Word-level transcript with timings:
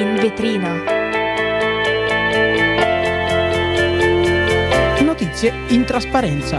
In 0.00 0.14
vetrina. 0.14 0.82
Notizie 5.00 5.52
in 5.68 5.84
trasparenza. 5.84 6.58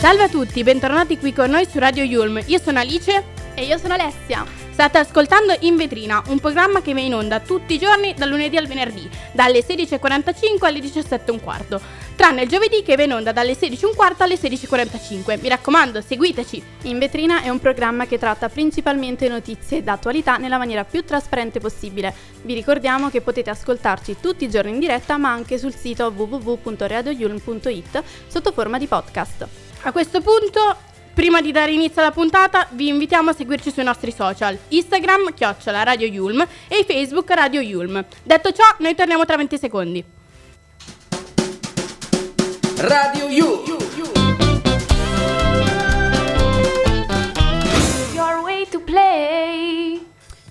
Salve 0.00 0.24
a 0.24 0.28
tutti, 0.28 0.64
bentornati 0.64 1.16
qui 1.16 1.32
con 1.32 1.50
noi 1.50 1.66
su 1.66 1.78
Radio 1.78 2.02
Yulm. 2.02 2.42
Io 2.46 2.58
sono 2.58 2.80
Alice 2.80 3.22
e 3.54 3.64
io 3.64 3.78
sono 3.78 3.94
Alessia. 3.94 4.44
State 4.72 4.98
ascoltando 4.98 5.56
In 5.60 5.76
Vetrina, 5.76 6.20
un 6.28 6.40
programma 6.40 6.80
che 6.80 6.92
viene 6.94 7.08
in 7.08 7.14
onda 7.14 7.38
tutti 7.38 7.74
i 7.74 7.78
giorni 7.78 8.14
dal 8.14 8.28
lunedì 8.28 8.56
al 8.56 8.66
venerdì, 8.66 9.08
dalle 9.30 9.60
16.45 9.60 10.64
alle 10.66 10.80
17.15, 10.80 11.80
tranne 12.18 12.42
il 12.42 12.48
giovedì 12.48 12.82
che 12.82 12.96
viene 12.96 13.12
in 13.12 13.18
onda 13.18 13.30
dalle 13.30 13.52
16.15 13.52 14.14
alle 14.18 14.34
16.45. 14.34 15.40
Mi 15.40 15.48
raccomando, 15.48 16.00
seguiteci! 16.00 16.60
In 16.82 16.98
Vetrina 16.98 17.42
è 17.42 17.48
un 17.48 17.60
programma 17.60 18.06
che 18.06 18.18
tratta 18.18 18.48
principalmente 18.48 19.28
notizie 19.28 19.84
d'attualità 19.84 20.36
nella 20.36 20.58
maniera 20.58 20.84
più 20.84 21.04
trasparente 21.04 21.60
possibile. 21.60 22.12
Vi 22.42 22.54
ricordiamo 22.54 23.08
che 23.08 23.20
potete 23.20 23.50
ascoltarci 23.50 24.16
tutti 24.20 24.42
i 24.42 24.50
giorni 24.50 24.72
in 24.72 24.80
diretta, 24.80 25.16
ma 25.16 25.30
anche 25.30 25.58
sul 25.58 25.72
sito 25.72 26.12
www.radioyulm.it 26.14 28.02
sotto 28.26 28.50
forma 28.50 28.78
di 28.78 28.86
podcast. 28.88 29.46
A 29.82 29.92
questo 29.92 30.20
punto 30.20 30.86
Prima 31.14 31.40
di 31.40 31.50
dare 31.50 31.72
inizio 31.72 32.00
alla 32.00 32.12
puntata, 32.12 32.68
vi 32.70 32.86
invitiamo 32.86 33.30
a 33.30 33.32
seguirci 33.32 33.72
sui 33.72 33.82
nostri 33.82 34.12
social: 34.12 34.56
Instagram, 34.68 35.34
chiocciola 35.34 35.82
Radio 35.82 36.06
Yulm 36.06 36.46
e 36.68 36.84
Facebook 36.86 37.28
Radio 37.32 37.60
Yulm. 37.60 38.04
Detto 38.22 38.52
ciò, 38.52 38.62
noi 38.78 38.94
torniamo 38.94 39.24
tra 39.24 39.36
20 39.36 39.58
secondi. 39.58 40.04
Radio 42.80 43.26
Yulm. 43.26 43.76
Your 48.14 48.42
way 48.44 48.68
to 48.70 48.78
play. 48.78 50.06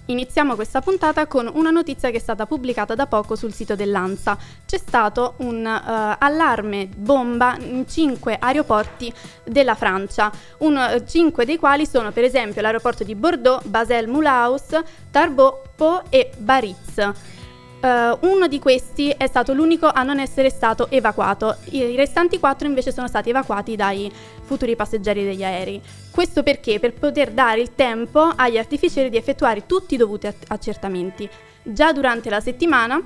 Iniziamo 0.08 0.56
questa 0.56 0.82
puntata 0.82 1.26
con 1.26 1.50
una 1.54 1.70
notizia 1.70 2.10
che 2.10 2.18
è 2.18 2.20
stata 2.20 2.46
pubblicata 2.46 2.96
da 2.96 3.08
poco 3.08 3.38
sul 3.38 3.54
sito 3.54 3.76
dell'ANSA. 3.76 4.38
C'è 4.66 4.78
stato 4.78 5.36
un 5.38 5.64
uh, 5.66 6.16
allarme 6.20 6.90
bomba 6.94 7.56
in 7.60 7.88
cinque 7.88 8.38
aeroporti 8.38 9.14
della 9.46 9.76
Francia, 9.76 10.30
un, 10.58 10.76
uh, 10.76 11.06
cinque 11.06 11.46
dei 11.46 11.58
quali 11.58 11.86
sono 11.86 12.12
per 12.12 12.26
esempio 12.26 12.62
l'aeroporto 12.62 13.06
di 13.06 13.16
Bordeaux, 13.16 13.64
Basel-Moulaus, 13.64 14.78
Tarbes, 15.12 15.54
Po 15.78 16.04
e 16.10 16.32
Baritz. 16.38 17.36
Uh, 17.80 18.18
uno 18.28 18.48
di 18.48 18.58
questi 18.58 19.10
è 19.10 19.28
stato 19.28 19.54
l'unico 19.54 19.88
a 19.88 20.02
non 20.02 20.20
essere 20.20 20.50
stato 20.50 20.90
evacuato, 20.90 21.58
i 21.70 21.96
restanti 21.96 22.40
quattro 22.40 22.68
invece 22.68 22.92
sono 22.92 23.08
stati 23.08 23.30
evacuati 23.30 23.76
dai 23.76 24.12
futuri 24.44 24.76
passeggeri 24.76 25.24
degli 25.24 25.44
aerei. 25.44 25.80
Questo 26.10 26.42
perché? 26.42 26.80
Per 26.80 26.94
poter 26.94 27.32
dare 27.32 27.62
il 27.62 27.76
tempo 27.76 28.34
agli 28.36 28.58
artificieri 28.58 29.12
di 29.12 29.18
effettuare 29.18 29.68
tutti 29.68 29.94
i 29.94 29.98
dovuti 29.98 30.28
accertamenti. 30.48 31.30
Già 31.62 31.94
durante 31.94 32.32
la 32.32 32.40
settimana 32.40 33.00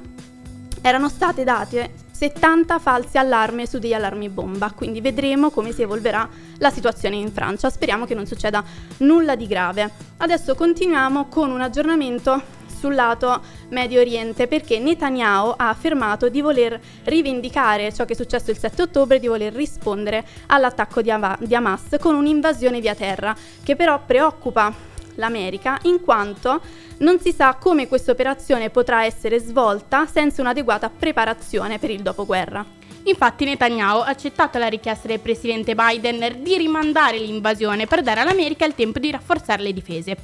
erano 0.81 1.09
state 1.09 1.43
date 1.43 1.91
70 2.21 2.79
falsi 2.79 3.17
allarmi 3.17 3.65
su 3.65 3.79
degli 3.79 3.93
allarmi 3.93 4.29
bomba, 4.29 4.71
quindi 4.71 5.01
vedremo 5.01 5.49
come 5.49 5.71
si 5.71 5.81
evolverà 5.81 6.29
la 6.59 6.69
situazione 6.69 7.15
in 7.15 7.31
Francia. 7.31 7.69
Speriamo 7.69 8.05
che 8.05 8.13
non 8.13 8.27
succeda 8.27 8.63
nulla 8.99 9.35
di 9.35 9.47
grave. 9.47 9.89
Adesso 10.17 10.53
continuiamo 10.53 11.25
con 11.25 11.49
un 11.49 11.61
aggiornamento 11.61 12.59
sul 12.81 12.95
lato 12.95 13.39
Medio 13.69 13.99
Oriente 13.99 14.47
perché 14.47 14.79
Netanyahu 14.79 15.53
ha 15.55 15.69
affermato 15.69 16.29
di 16.29 16.41
voler 16.41 16.79
rivendicare 17.03 17.93
ciò 17.93 18.05
che 18.05 18.13
è 18.13 18.15
successo 18.15 18.49
il 18.49 18.57
7 18.57 18.81
ottobre, 18.81 19.19
di 19.19 19.27
voler 19.27 19.53
rispondere 19.53 20.25
all'attacco 20.47 21.03
di, 21.03 21.11
Ava- 21.11 21.37
di 21.39 21.53
Hamas 21.53 21.97
con 21.99 22.15
un'invasione 22.15 22.79
via 22.79 22.95
terra 22.95 23.35
che 23.63 23.75
però 23.75 24.01
preoccupa 24.03 24.73
l'America 25.15 25.77
in 25.83 26.01
quanto 26.01 26.59
non 26.99 27.19
si 27.19 27.31
sa 27.31 27.55
come 27.59 27.87
questa 27.87 28.11
operazione 28.11 28.71
potrà 28.71 29.05
essere 29.05 29.39
svolta 29.39 30.07
senza 30.07 30.41
un'adeguata 30.41 30.89
preparazione 30.89 31.77
per 31.77 31.91
il 31.91 32.01
dopoguerra. 32.01 32.80
Infatti 33.03 33.45
Netanyahu 33.45 34.01
ha 34.01 34.07
accettato 34.07 34.57
la 34.59 34.67
richiesta 34.67 35.07
del 35.07 35.19
presidente 35.19 35.73
Biden 35.73 36.41
di 36.41 36.57
rimandare 36.57 37.17
l'invasione 37.17 37.87
per 37.87 38.03
dare 38.03 38.19
all'America 38.19 38.65
il 38.65 38.75
tempo 38.75 38.99
di 38.99 39.09
rafforzare 39.09 39.63
le 39.63 39.73
difese. 39.73 40.17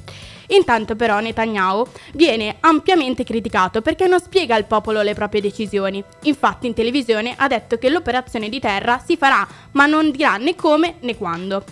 Intanto 0.48 0.94
però 0.94 1.18
Netanyahu 1.18 1.86
viene 2.14 2.56
ampiamente 2.60 3.24
criticato 3.24 3.82
perché 3.82 4.06
non 4.06 4.20
spiega 4.20 4.54
al 4.54 4.64
popolo 4.66 5.02
le 5.02 5.14
proprie 5.14 5.40
decisioni. 5.40 6.02
Infatti 6.22 6.66
in 6.66 6.74
televisione 6.74 7.34
ha 7.36 7.48
detto 7.48 7.78
che 7.78 7.90
l'operazione 7.90 8.48
di 8.48 8.60
terra 8.60 9.02
si 9.04 9.16
farà, 9.16 9.46
ma 9.72 9.86
non 9.86 10.10
dirà 10.10 10.36
né 10.36 10.54
come 10.54 10.94
né 11.00 11.16
quando. 11.16 11.64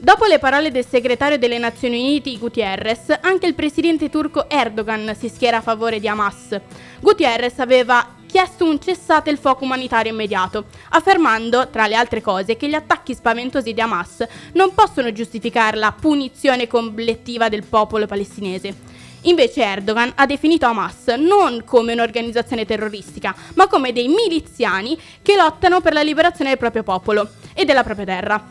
Dopo 0.00 0.26
le 0.26 0.38
parole 0.38 0.70
del 0.70 0.86
segretario 0.86 1.38
delle 1.38 1.58
Nazioni 1.58 1.98
Unite 1.98 2.36
Gutierrez, 2.38 3.18
anche 3.20 3.46
il 3.46 3.54
presidente 3.54 4.08
turco 4.08 4.48
Erdogan 4.48 5.12
si 5.18 5.28
schiera 5.28 5.56
a 5.56 5.60
favore 5.60 5.98
di 5.98 6.06
Hamas. 6.06 6.56
Gutierrez 7.00 7.58
aveva 7.58 8.14
chiesto 8.28 8.66
un 8.66 8.78
cessate 8.78 9.30
il 9.30 9.38
fuoco 9.38 9.64
umanitario 9.64 10.12
immediato, 10.12 10.66
affermando, 10.90 11.68
tra 11.70 11.86
le 11.86 11.96
altre 11.96 12.20
cose, 12.20 12.56
che 12.56 12.68
gli 12.68 12.74
attacchi 12.74 13.14
spaventosi 13.14 13.72
di 13.72 13.80
Hamas 13.80 14.24
non 14.52 14.74
possono 14.74 15.10
giustificare 15.12 15.78
la 15.78 15.92
punizione 15.98 16.66
collettiva 16.66 17.48
del 17.48 17.64
popolo 17.64 18.06
palestinese. 18.06 18.96
Invece 19.22 19.64
Erdogan 19.64 20.12
ha 20.14 20.26
definito 20.26 20.66
Hamas 20.66 21.06
non 21.16 21.62
come 21.64 21.94
un'organizzazione 21.94 22.66
terroristica, 22.66 23.34
ma 23.54 23.66
come 23.66 23.92
dei 23.92 24.08
miliziani 24.08 24.96
che 25.22 25.34
lottano 25.34 25.80
per 25.80 25.94
la 25.94 26.02
liberazione 26.02 26.50
del 26.50 26.58
proprio 26.58 26.82
popolo 26.82 27.28
e 27.54 27.64
della 27.64 27.82
propria 27.82 28.06
terra. 28.06 28.48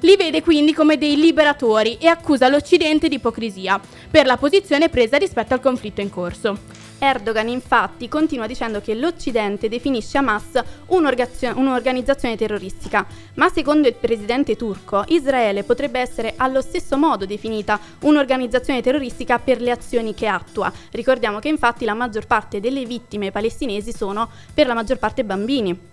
Li 0.00 0.16
vede 0.16 0.42
quindi 0.42 0.74
come 0.74 0.98
dei 0.98 1.16
liberatori 1.16 1.96
e 1.98 2.08
accusa 2.08 2.48
l'Occidente 2.48 3.08
di 3.08 3.14
ipocrisia 3.14 3.80
per 4.10 4.26
la 4.26 4.36
posizione 4.36 4.88
presa 4.88 5.16
rispetto 5.16 5.54
al 5.54 5.60
conflitto 5.60 6.00
in 6.00 6.10
corso. 6.10 6.81
Erdogan 7.04 7.48
infatti 7.48 8.08
continua 8.08 8.46
dicendo 8.46 8.80
che 8.80 8.94
l'Occidente 8.94 9.68
definisce 9.68 10.18
Hamas 10.18 10.62
un'organizzazione 10.86 12.36
terroristica, 12.36 13.04
ma 13.34 13.48
secondo 13.48 13.88
il 13.88 13.94
presidente 13.94 14.54
turco 14.54 15.02
Israele 15.08 15.64
potrebbe 15.64 15.98
essere 15.98 16.34
allo 16.36 16.60
stesso 16.60 16.96
modo 16.96 17.26
definita 17.26 17.80
un'organizzazione 18.02 18.82
terroristica 18.82 19.40
per 19.40 19.60
le 19.60 19.72
azioni 19.72 20.14
che 20.14 20.28
attua. 20.28 20.72
Ricordiamo 20.92 21.40
che 21.40 21.48
infatti 21.48 21.84
la 21.84 21.94
maggior 21.94 22.28
parte 22.28 22.60
delle 22.60 22.84
vittime 22.84 23.32
palestinesi 23.32 23.92
sono 23.92 24.30
per 24.54 24.68
la 24.68 24.74
maggior 24.74 24.98
parte 24.98 25.24
bambini. 25.24 25.91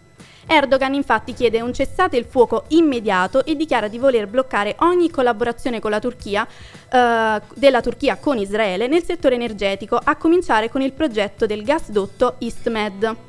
Erdogan 0.51 0.95
infatti 0.95 1.33
chiede 1.33 1.61
un 1.61 1.71
cessate 1.71 2.17
il 2.17 2.25
fuoco 2.25 2.63
immediato 2.69 3.45
e 3.45 3.55
dichiara 3.55 3.87
di 3.87 3.99
voler 3.99 4.25
bloccare 4.25 4.75
ogni 4.79 5.11
collaborazione 5.11 5.79
con 5.79 5.91
la 5.91 5.99
Turchia, 5.99 6.47
eh, 6.91 7.41
della 7.53 7.81
Turchia 7.81 8.17
con 8.17 8.39
Israele 8.39 8.87
nel 8.87 9.03
settore 9.03 9.35
energetico, 9.35 9.99
a 10.03 10.15
cominciare 10.15 10.71
con 10.71 10.81
il 10.81 10.93
progetto 10.93 11.45
del 11.45 11.61
gasdotto 11.61 12.37
EastMed. 12.39 13.28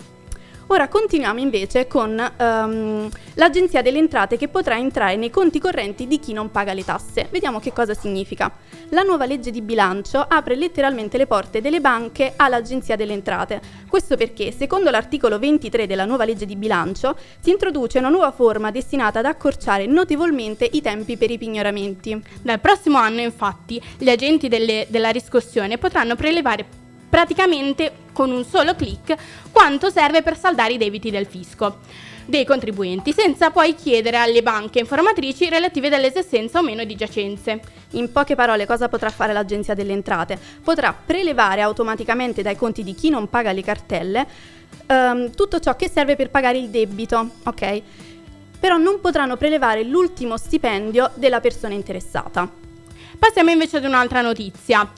Ora 0.72 0.86
continuiamo 0.86 1.40
invece 1.40 1.88
con 1.88 2.10
um, 2.10 3.10
l'Agenzia 3.34 3.82
delle 3.82 3.98
Entrate 3.98 4.36
che 4.36 4.46
potrà 4.46 4.78
entrare 4.78 5.16
nei 5.16 5.28
conti 5.28 5.58
correnti 5.58 6.06
di 6.06 6.20
chi 6.20 6.32
non 6.32 6.52
paga 6.52 6.74
le 6.74 6.84
tasse. 6.84 7.26
Vediamo 7.28 7.58
che 7.58 7.72
cosa 7.72 7.92
significa. 7.92 8.52
La 8.90 9.02
nuova 9.02 9.26
legge 9.26 9.50
di 9.50 9.62
bilancio 9.62 10.20
apre 10.20 10.54
letteralmente 10.54 11.18
le 11.18 11.26
porte 11.26 11.60
delle 11.60 11.80
banche 11.80 12.34
all'Agenzia 12.36 12.94
delle 12.94 13.14
Entrate. 13.14 13.60
Questo 13.88 14.16
perché, 14.16 14.52
secondo 14.52 14.90
l'articolo 14.90 15.40
23 15.40 15.88
della 15.88 16.04
nuova 16.04 16.24
legge 16.24 16.46
di 16.46 16.54
bilancio, 16.54 17.16
si 17.40 17.50
introduce 17.50 17.98
una 17.98 18.08
nuova 18.08 18.30
forma 18.30 18.70
destinata 18.70 19.18
ad 19.18 19.24
accorciare 19.24 19.86
notevolmente 19.86 20.68
i 20.70 20.80
tempi 20.80 21.16
per 21.16 21.32
i 21.32 21.38
pignoramenti. 21.38 22.22
Dal 22.42 22.60
prossimo 22.60 22.96
anno, 22.96 23.20
infatti, 23.22 23.82
gli 23.98 24.08
agenti 24.08 24.46
delle, 24.46 24.86
della 24.88 25.10
riscossione 25.10 25.78
potranno 25.78 26.14
prelevare 26.14 26.78
praticamente 27.10 27.92
con 28.14 28.30
un 28.30 28.44
solo 28.44 28.74
clic 28.74 29.14
quanto 29.50 29.90
serve 29.90 30.22
per 30.22 30.38
saldare 30.38 30.72
i 30.72 30.78
debiti 30.78 31.10
del 31.10 31.26
fisco 31.26 31.78
dei 32.24 32.44
contribuenti, 32.44 33.12
senza 33.12 33.50
poi 33.50 33.74
chiedere 33.74 34.16
alle 34.16 34.42
banche 34.42 34.78
informatrici 34.78 35.48
relative 35.48 35.88
dell'esistenza 35.88 36.60
o 36.60 36.62
meno 36.62 36.84
di 36.84 36.94
giacenze. 36.94 37.60
In 37.92 38.12
poche 38.12 38.36
parole, 38.36 38.66
cosa 38.66 38.88
potrà 38.88 39.10
fare 39.10 39.32
l'Agenzia 39.32 39.74
delle 39.74 39.92
Entrate? 39.92 40.38
Potrà 40.62 40.94
prelevare 40.94 41.60
automaticamente 41.60 42.42
dai 42.42 42.56
conti 42.56 42.84
di 42.84 42.94
chi 42.94 43.10
non 43.10 43.28
paga 43.28 43.50
le 43.50 43.62
cartelle 43.62 44.26
um, 44.86 45.30
tutto 45.32 45.60
ciò 45.60 45.76
che 45.76 45.88
serve 45.88 46.16
per 46.16 46.30
pagare 46.30 46.58
il 46.58 46.68
debito, 46.68 47.30
ok? 47.44 47.82
Però 48.58 48.76
non 48.76 49.00
potranno 49.00 49.36
prelevare 49.36 49.82
l'ultimo 49.84 50.36
stipendio 50.36 51.10
della 51.14 51.40
persona 51.40 51.74
interessata. 51.74 52.48
Passiamo 53.18 53.50
invece 53.50 53.78
ad 53.78 53.84
un'altra 53.84 54.20
notizia. 54.20 54.90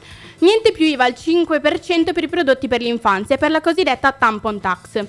Niente 0.42 0.72
più 0.72 0.84
IVA 0.84 1.04
al 1.04 1.14
5% 1.16 2.12
per 2.12 2.24
i 2.24 2.28
prodotti 2.28 2.66
per 2.66 2.80
l'infanzia 2.80 3.36
e 3.36 3.38
per 3.38 3.52
la 3.52 3.60
cosiddetta 3.60 4.10
tampon 4.10 4.58
tax. 4.58 5.04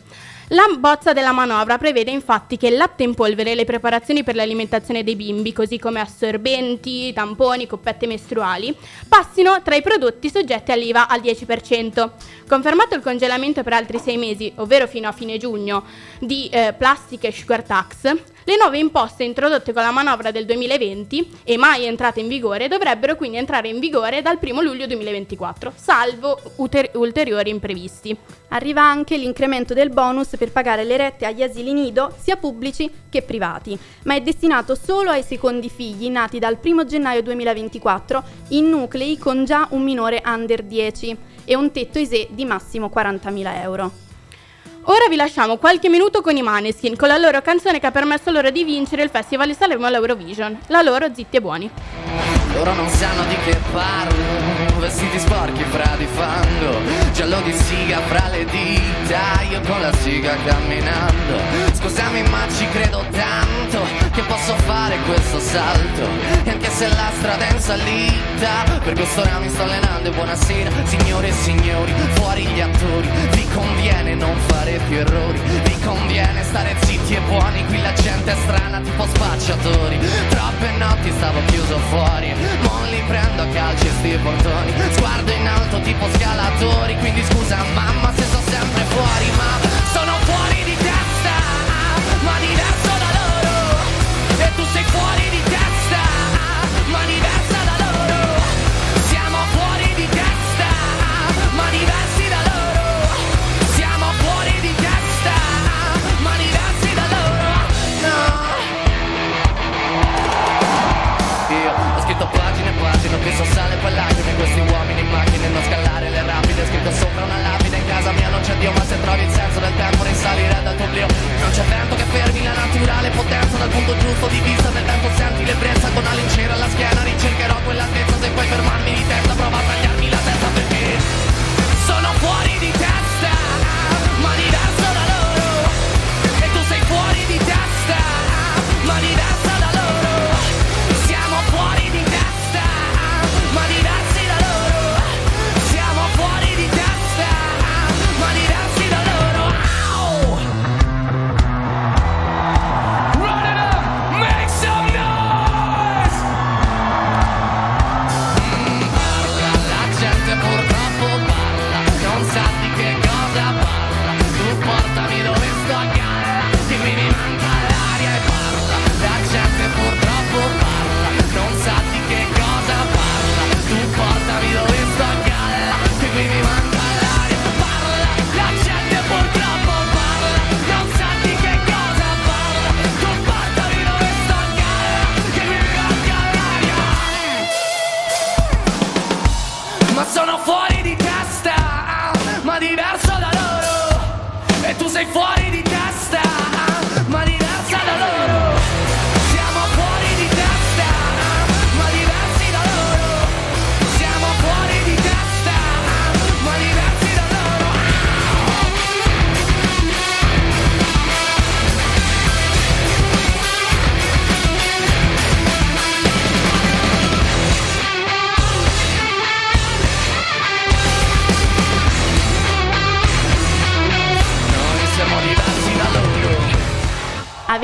La 0.50 0.66
bozza 0.78 1.12
della 1.12 1.32
manovra 1.32 1.80
prevede 1.80 2.12
infatti 2.12 2.56
che 2.56 2.68
il 2.68 2.78
latte 2.78 3.02
in 3.02 3.16
polvere 3.16 3.52
e 3.52 3.56
le 3.56 3.66
preparazioni 3.66 4.24
per 4.24 4.36
l'alimentazione 4.36 5.04
dei 5.04 5.16
bimbi, 5.16 5.52
così 5.52 5.80
come 5.80 6.02
assorbenti, 6.02 7.12
tamponi, 7.14 7.66
coppette 7.66 8.06
mestruali, 8.06 8.78
passino 9.08 9.60
tra 9.64 9.74
i 9.74 9.82
prodotti 9.82 10.30
soggetti 10.30 10.72
all'IVA 10.72 11.08
al 11.08 11.22
10%. 11.22 12.10
Confermato 12.48 12.94
il 12.94 13.02
congelamento 13.02 13.64
per 13.64 13.74
altri 13.74 13.98
sei 13.98 14.18
mesi, 14.18 14.54
ovvero 14.58 14.86
fino 14.86 15.08
a 15.08 15.14
fine 15.14 15.40
giugno, 15.40 15.84
di 16.20 16.48
eh, 16.50 16.76
plastica 16.78 17.28
e 17.28 17.32
sugar 17.32 17.64
tax, 17.64 18.33
Le 18.46 18.58
nuove 18.58 18.78
imposte 18.78 19.24
introdotte 19.24 19.72
con 19.72 19.84
la 19.84 19.92
manovra 19.92 20.30
del 20.30 20.44
2020 20.46 21.32
e 21.46 21.56
mai 21.56 21.86
entrate 21.86 22.20
in 22.20 22.28
vigore 22.28 22.68
dovrebbero 22.68 23.16
quindi 23.16 23.38
entrare 23.38 23.70
in 23.70 23.80
vigore 23.80 24.22
dal 24.22 24.38
1 24.42 24.62
luglio 24.62 24.86
2024, 24.86 25.72
salvo 25.74 26.38
ulter- 26.58 26.92
ulteriori 26.96 27.50
imprevisti. 27.50 28.14
Arriva 28.50 28.82
anche 28.82 29.16
l'incremento 29.16 29.74
del 29.74 29.92
bonus 29.92 30.36
per 30.38 30.52
pagare 30.52 30.84
le 30.84 30.98
rette 30.98 31.26
agli 31.26 31.42
asili 31.42 31.72
nido, 31.72 32.14
sia 32.22 32.36
pubblici 32.36 32.92
che 33.10 33.22
privati, 33.22 33.80
ma 34.04 34.16
è 34.16 34.22
destinato 34.22 34.76
solo 34.76 35.12
ai 35.12 35.24
secondi 35.24 35.70
figli 35.70 36.10
nati 36.10 36.38
dal 36.38 36.60
1 36.62 36.86
gennaio 36.86 37.24
2024 37.24 38.24
in 38.50 38.68
nuclei 38.68 39.18
con 39.18 39.46
già 39.46 39.68
un 39.70 39.84
minore 39.84 40.22
under 40.26 40.64
10 40.64 41.18
e 41.46 41.56
un 41.56 41.72
tetto 41.72 41.98
ISE 41.98 42.28
di 42.32 42.44
massimo 42.44 42.92
40.000 42.94 43.62
euro. 43.62 44.04
Ora 44.88 45.08
vi 45.10 45.16
lasciamo 45.16 45.56
qualche 45.56 45.88
minuto 45.88 46.22
con 46.22 46.36
i 46.36 46.42
Maneskin, 46.42 46.98
con 46.98 47.08
la 47.08 47.18
loro 47.18 47.42
canzone 47.42 47.80
che 47.80 47.86
ha 47.86 47.92
permesso 47.92 48.32
loro 48.32 48.50
di 48.50 48.66
vincere 48.66 49.02
il 49.02 49.10
Festival 49.10 49.48
di 49.48 49.54
Sanremo 49.54 49.86
all'Eurovision, 49.86 50.60
la 50.68 50.82
loro 50.82 51.08
Zitti 51.14 51.38
e 51.38 51.42
Buoni. 51.42 51.72
Loro 52.54 52.74
non 52.74 52.90
sanno 52.90 53.24
di 53.24 53.36
che 53.46 53.58
parlo 53.72 54.80
Vestiti 54.80 55.18
sporchi 55.18 55.64
fra 55.64 55.96
di 55.98 56.06
fango 56.06 56.82
Giallo 57.12 57.42
di 57.42 57.52
siga 57.52 58.00
fra 58.02 58.28
le 58.28 58.46
dita 58.46 59.42
Io 59.50 59.60
con 59.62 59.82
la 59.82 59.92
siga 59.96 60.36
camminando 60.46 61.40
Scusami 61.74 62.22
ma 62.30 62.46
ci 62.56 62.68
credo 62.70 63.04
tanto 63.10 64.03
Che 64.14 64.22
posso 64.22 64.56
fare 64.58 64.96
questo 65.08 65.40
salto. 65.40 66.08
E 66.44 66.50
anche 66.52 66.70
se 66.70 66.88
la 66.88 67.10
strada 67.18 67.48
è 67.48 67.52
in 67.52 67.60
salita 67.60 68.80
Per 68.84 68.94
quest'ora 68.94 69.40
mi 69.40 69.50
sto 69.50 69.64
allenando 69.64 70.10
E 70.10 70.12
buonasera 70.12 70.70
signore 70.86 71.30
e 71.30 71.32
signori 71.32 71.92
Fuori 72.14 72.46
gli 72.46 72.62
attori. 72.62 73.10
Vi 73.32 73.48
conviene 73.54 74.14
non 74.14 74.38
fare 74.48 74.80
più 74.88 74.98
errori 74.98 75.40
Vi 75.64 75.80
conviene 75.80 76.44
stare 76.44 76.76
zitti 76.84 77.16
e 77.16 77.22
buoni 77.22 77.66
Qui 77.66 77.82
la 77.82 77.94
gente 77.94 78.32
è 78.32 78.36
strana 78.36 78.80
tipo 78.82 79.04
spacciatori. 79.04 79.98
Troppe 80.30 80.70
notti 80.78 81.12
stavo 81.12 81.40
chiuso 81.48 81.78
fuori 81.90 82.34
Mo 82.62 82.86
li 82.92 83.02
prendo 83.08 83.42
a 83.42 83.48
calci 83.48 83.88
sti 83.98 84.20
portoni 84.22 84.74
Sguardo 84.92 85.32
in 85.32 85.48
alto 85.48 85.80
tipo 85.82 86.06
scalatori 86.14 86.96
Quindi 87.00 87.24
scusa 87.24 87.58
mamma 87.74 88.14
se 88.16 88.24
sto 88.26 88.42
sempre 88.46 88.84
fuori 88.90 89.32
Ma 89.36 89.83
40 94.94 95.23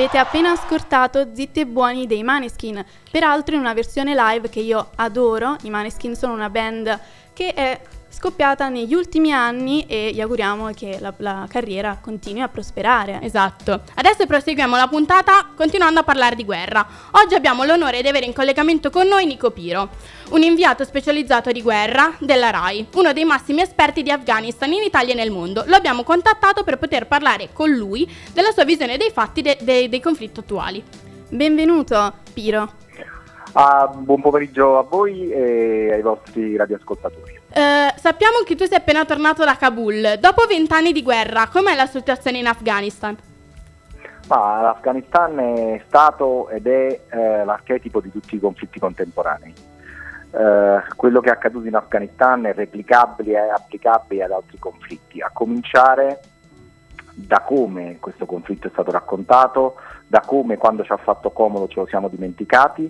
Avete 0.00 0.16
appena 0.16 0.52
ascoltato 0.52 1.28
Zitti 1.34 1.60
e 1.60 1.66
Buoni 1.66 2.06
dei 2.06 2.22
Maneskin, 2.22 2.82
peraltro 3.10 3.54
in 3.54 3.60
una 3.60 3.74
versione 3.74 4.14
live 4.14 4.48
che 4.48 4.60
io 4.60 4.92
adoro. 4.94 5.58
I 5.60 5.68
Maneskin 5.68 6.16
sono 6.16 6.32
una 6.32 6.48
band 6.48 6.98
che 7.34 7.52
è 7.52 7.78
scoppiata 8.10 8.68
negli 8.68 8.92
ultimi 8.92 9.32
anni 9.32 9.86
e 9.86 10.10
gli 10.12 10.20
auguriamo 10.20 10.70
che 10.74 10.98
la, 11.00 11.14
la 11.18 11.46
carriera 11.48 11.98
continui 12.00 12.42
a 12.42 12.48
prosperare. 12.48 13.20
Esatto. 13.22 13.82
Adesso 13.94 14.26
proseguiamo 14.26 14.76
la 14.76 14.88
puntata 14.88 15.50
continuando 15.54 16.00
a 16.00 16.02
parlare 16.02 16.34
di 16.34 16.44
guerra. 16.44 16.86
Oggi 17.12 17.34
abbiamo 17.34 17.64
l'onore 17.64 18.02
di 18.02 18.08
avere 18.08 18.26
in 18.26 18.34
collegamento 18.34 18.90
con 18.90 19.06
noi 19.06 19.26
Nico 19.26 19.52
Piro, 19.52 19.88
un 20.30 20.42
inviato 20.42 20.84
specializzato 20.84 21.52
di 21.52 21.62
guerra 21.62 22.12
della 22.18 22.50
RAI, 22.50 22.88
uno 22.94 23.12
dei 23.12 23.24
massimi 23.24 23.62
esperti 23.62 24.02
di 24.02 24.10
Afghanistan 24.10 24.72
in 24.72 24.82
Italia 24.82 25.14
e 25.14 25.16
nel 25.16 25.30
mondo. 25.30 25.62
Lo 25.66 25.76
abbiamo 25.76 26.02
contattato 26.02 26.64
per 26.64 26.78
poter 26.78 27.06
parlare 27.06 27.50
con 27.52 27.70
lui 27.70 28.10
della 28.32 28.50
sua 28.50 28.64
visione 28.64 28.96
dei 28.96 29.10
fatti 29.10 29.40
de- 29.40 29.58
de- 29.60 29.88
dei 29.88 30.00
conflitti 30.00 30.40
attuali. 30.40 30.82
Benvenuto, 31.28 32.14
Piro. 32.34 32.72
Ah, 33.52 33.86
buon 33.86 34.20
pomeriggio 34.20 34.78
a 34.78 34.82
voi 34.82 35.30
e 35.30 35.92
ai 35.92 36.02
vostri 36.02 36.56
radioascoltatori. 36.56 37.39
Eh, 37.52 37.94
sappiamo 37.96 38.38
che 38.44 38.54
tu 38.54 38.64
sei 38.64 38.78
appena 38.78 39.04
tornato 39.04 39.44
da 39.44 39.56
Kabul. 39.56 40.18
Dopo 40.20 40.46
vent'anni 40.46 40.92
di 40.92 41.02
guerra, 41.02 41.48
com'è 41.48 41.74
la 41.74 41.86
situazione 41.86 42.38
in 42.38 42.46
Afghanistan? 42.46 43.16
Ma 44.28 44.60
l'Afghanistan 44.60 45.38
è 45.40 45.82
stato 45.86 46.48
ed 46.50 46.68
è 46.68 47.00
eh, 47.10 47.44
l'archetipo 47.44 48.00
di 48.00 48.12
tutti 48.12 48.36
i 48.36 48.38
conflitti 48.38 48.78
contemporanei. 48.78 49.52
Eh, 50.32 50.82
quello 50.94 51.20
che 51.20 51.30
è 51.30 51.32
accaduto 51.32 51.66
in 51.66 51.74
Afghanistan 51.74 52.46
è 52.46 52.54
replicabile 52.54 53.32
e 53.32 53.50
applicabile 53.50 54.22
ad 54.22 54.30
altri 54.30 54.58
conflitti, 54.60 55.20
a 55.20 55.30
cominciare 55.32 56.20
da 57.12 57.40
come 57.40 57.96
questo 57.98 58.26
conflitto 58.26 58.68
è 58.68 58.70
stato 58.70 58.92
raccontato, 58.92 59.74
da 60.06 60.20
come 60.20 60.56
quando 60.56 60.84
ci 60.84 60.92
ha 60.92 60.96
fatto 60.96 61.30
comodo 61.30 61.66
ce 61.66 61.80
lo 61.80 61.86
siamo 61.86 62.06
dimenticati, 62.06 62.88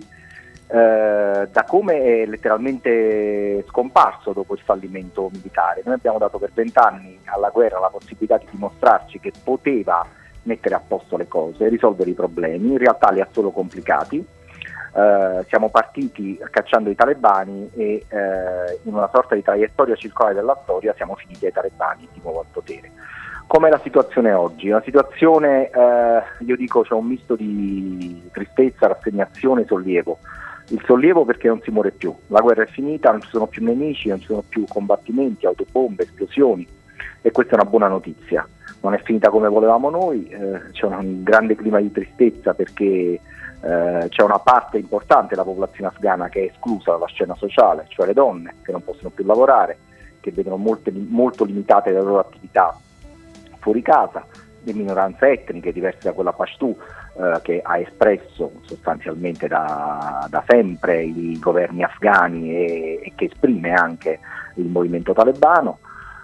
eh, 0.73 1.49
da 1.51 1.63
come 1.67 2.01
è 2.01 2.25
letteralmente 2.25 3.65
scomparso 3.67 4.31
dopo 4.31 4.53
il 4.53 4.61
fallimento 4.63 5.29
militare. 5.33 5.81
Noi 5.83 5.95
abbiamo 5.95 6.17
dato 6.17 6.39
per 6.39 6.51
vent'anni 6.53 7.19
alla 7.25 7.49
guerra 7.49 7.79
la 7.79 7.89
possibilità 7.89 8.37
di 8.37 8.47
dimostrarci 8.49 9.19
che 9.19 9.33
poteva 9.43 10.05
mettere 10.43 10.75
a 10.75 10.81
posto 10.85 11.17
le 11.17 11.27
cose, 11.27 11.67
risolvere 11.67 12.11
i 12.11 12.13
problemi, 12.13 12.71
in 12.71 12.77
realtà 12.77 13.11
li 13.11 13.19
ha 13.19 13.27
solo 13.29 13.51
complicati. 13.51 14.25
Eh, 14.93 15.45
siamo 15.47 15.69
partiti 15.69 16.39
cacciando 16.49 16.89
i 16.89 16.95
talebani 16.95 17.69
e 17.75 18.05
eh, 18.07 18.79
in 18.83 18.93
una 18.93 19.09
sorta 19.11 19.35
di 19.35 19.43
traiettoria 19.43 19.95
circolare 19.95 20.35
della 20.35 20.57
storia 20.63 20.93
siamo 20.95 21.15
finiti 21.15 21.45
ai 21.45 21.51
talebani 21.51 22.07
di 22.13 22.21
nuovo 22.23 22.39
al 22.39 22.45
potere. 22.49 22.91
Com'è 23.45 23.69
la 23.69 23.79
situazione 23.83 24.31
oggi? 24.31 24.69
La 24.69 24.81
situazione, 24.81 25.69
eh, 25.69 26.21
io 26.45 26.55
dico, 26.55 26.83
c'è 26.83 26.93
un 26.93 27.07
misto 27.07 27.35
di 27.35 28.29
tristezza, 28.31 28.87
rassegnazione 28.87 29.63
e 29.63 29.65
sollievo. 29.65 30.19
Il 30.71 30.81
sollievo 30.85 31.25
perché 31.25 31.49
non 31.49 31.61
si 31.61 31.69
muore 31.69 31.91
più, 31.91 32.15
la 32.27 32.39
guerra 32.39 32.63
è 32.63 32.67
finita, 32.67 33.11
non 33.11 33.21
ci 33.21 33.29
sono 33.29 33.45
più 33.45 33.61
nemici, 33.61 34.07
non 34.07 34.21
ci 34.21 34.27
sono 34.27 34.41
più 34.47 34.63
combattimenti, 34.67 35.45
autobombe, 35.45 36.03
esplosioni. 36.03 36.65
E 37.21 37.31
questa 37.31 37.53
è 37.53 37.59
una 37.59 37.69
buona 37.69 37.89
notizia. 37.89 38.47
Non 38.79 38.93
è 38.93 39.01
finita 39.03 39.29
come 39.29 39.49
volevamo 39.49 39.89
noi, 39.89 40.29
eh, 40.29 40.71
c'è 40.71 40.85
un 40.85 41.23
grande 41.23 41.55
clima 41.55 41.79
di 41.79 41.91
tristezza 41.91 42.53
perché 42.53 42.85
eh, 43.63 44.05
c'è 44.07 44.23
una 44.23 44.39
parte 44.39 44.77
importante 44.77 45.29
della 45.31 45.43
popolazione 45.43 45.89
afghana 45.89 46.29
che 46.29 46.45
è 46.45 46.51
esclusa 46.51 46.91
dalla 46.91 47.05
scena 47.07 47.35
sociale, 47.35 47.85
cioè 47.89 48.05
le 48.07 48.13
donne 48.13 48.55
che 48.63 48.71
non 48.71 48.81
possono 48.83 49.09
più 49.09 49.25
lavorare, 49.25 49.77
che 50.21 50.31
vedono 50.31 50.55
molte, 50.55 50.91
molto 50.91 51.43
limitate 51.43 51.91
le 51.91 52.01
loro 52.01 52.19
attività 52.19 52.79
fuori 53.59 53.81
casa, 53.81 54.25
le 54.63 54.73
minoranze 54.73 55.31
etniche 55.31 55.71
diverse 55.71 55.99
da 56.03 56.13
quella 56.13 56.33
Pashtu 56.33 56.75
eh, 57.17 57.39
che 57.41 57.61
ha 57.63 57.77
espresso 57.77 58.51
sostanzialmente 58.61 59.47
da, 59.47 60.27
da 60.29 60.43
sempre 60.47 61.03
i 61.03 61.37
governi 61.39 61.83
afghani 61.83 62.55
e, 62.55 63.01
e, 63.03 63.13
che 63.15 63.25
esprime 63.25 63.73
anche 63.73 64.19
il 64.55 64.67
movimento 64.67 65.13
talebano. 65.13 65.79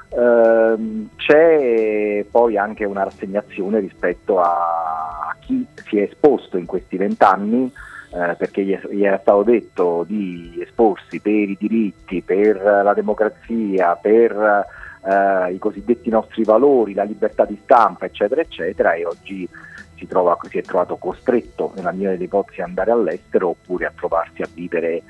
Eh, 0.09 1.05
c'è 1.15 2.25
poi 2.29 2.57
anche 2.57 2.85
una 2.85 3.03
rassegnazione 3.03 3.79
rispetto 3.79 4.39
a 4.39 5.35
chi 5.39 5.65
si 5.87 5.99
è 5.99 6.03
esposto 6.03 6.57
in 6.57 6.65
questi 6.65 6.97
vent'anni 6.97 7.71
eh, 8.13 8.35
perché 8.35 8.63
gli 8.63 8.77
gli 8.89 9.03
è, 9.03 9.19
stato 9.21 9.43
detto 9.43 10.05
di 10.07 10.57
esporsi 10.61 11.19
per 11.19 11.33
i 11.33 11.57
diritti, 11.59 12.21
per 12.21 12.61
la 12.61 12.93
democrazia, 12.93 13.95
per 13.95 14.65
eh, 15.07 15.53
i 15.53 15.57
cosiddetti 15.57 16.09
nostri 16.09 16.43
valori, 16.43 16.93
la 16.93 17.03
libertà 17.03 17.45
di 17.45 17.59
stampa, 17.63 18.05
eccetera, 18.05 18.41
eccetera, 18.41 18.93
e 18.93 19.05
oggi 19.05 19.47
si, 19.95 20.05
trova, 20.05 20.37
si 20.49 20.57
è 20.57 20.61
trovato 20.61 20.97
costretto, 20.97 21.71
nella 21.75 21.91
mia 21.91 22.09
delle 22.09 22.25
ipotesi, 22.25 22.61
ad 22.61 22.67
andare 22.67 22.91
all'estero 22.91 23.49
oppure 23.49 23.85
a 23.85 23.93
trovarsi 23.95 24.41
a 24.41 24.49
vivere 24.53 25.01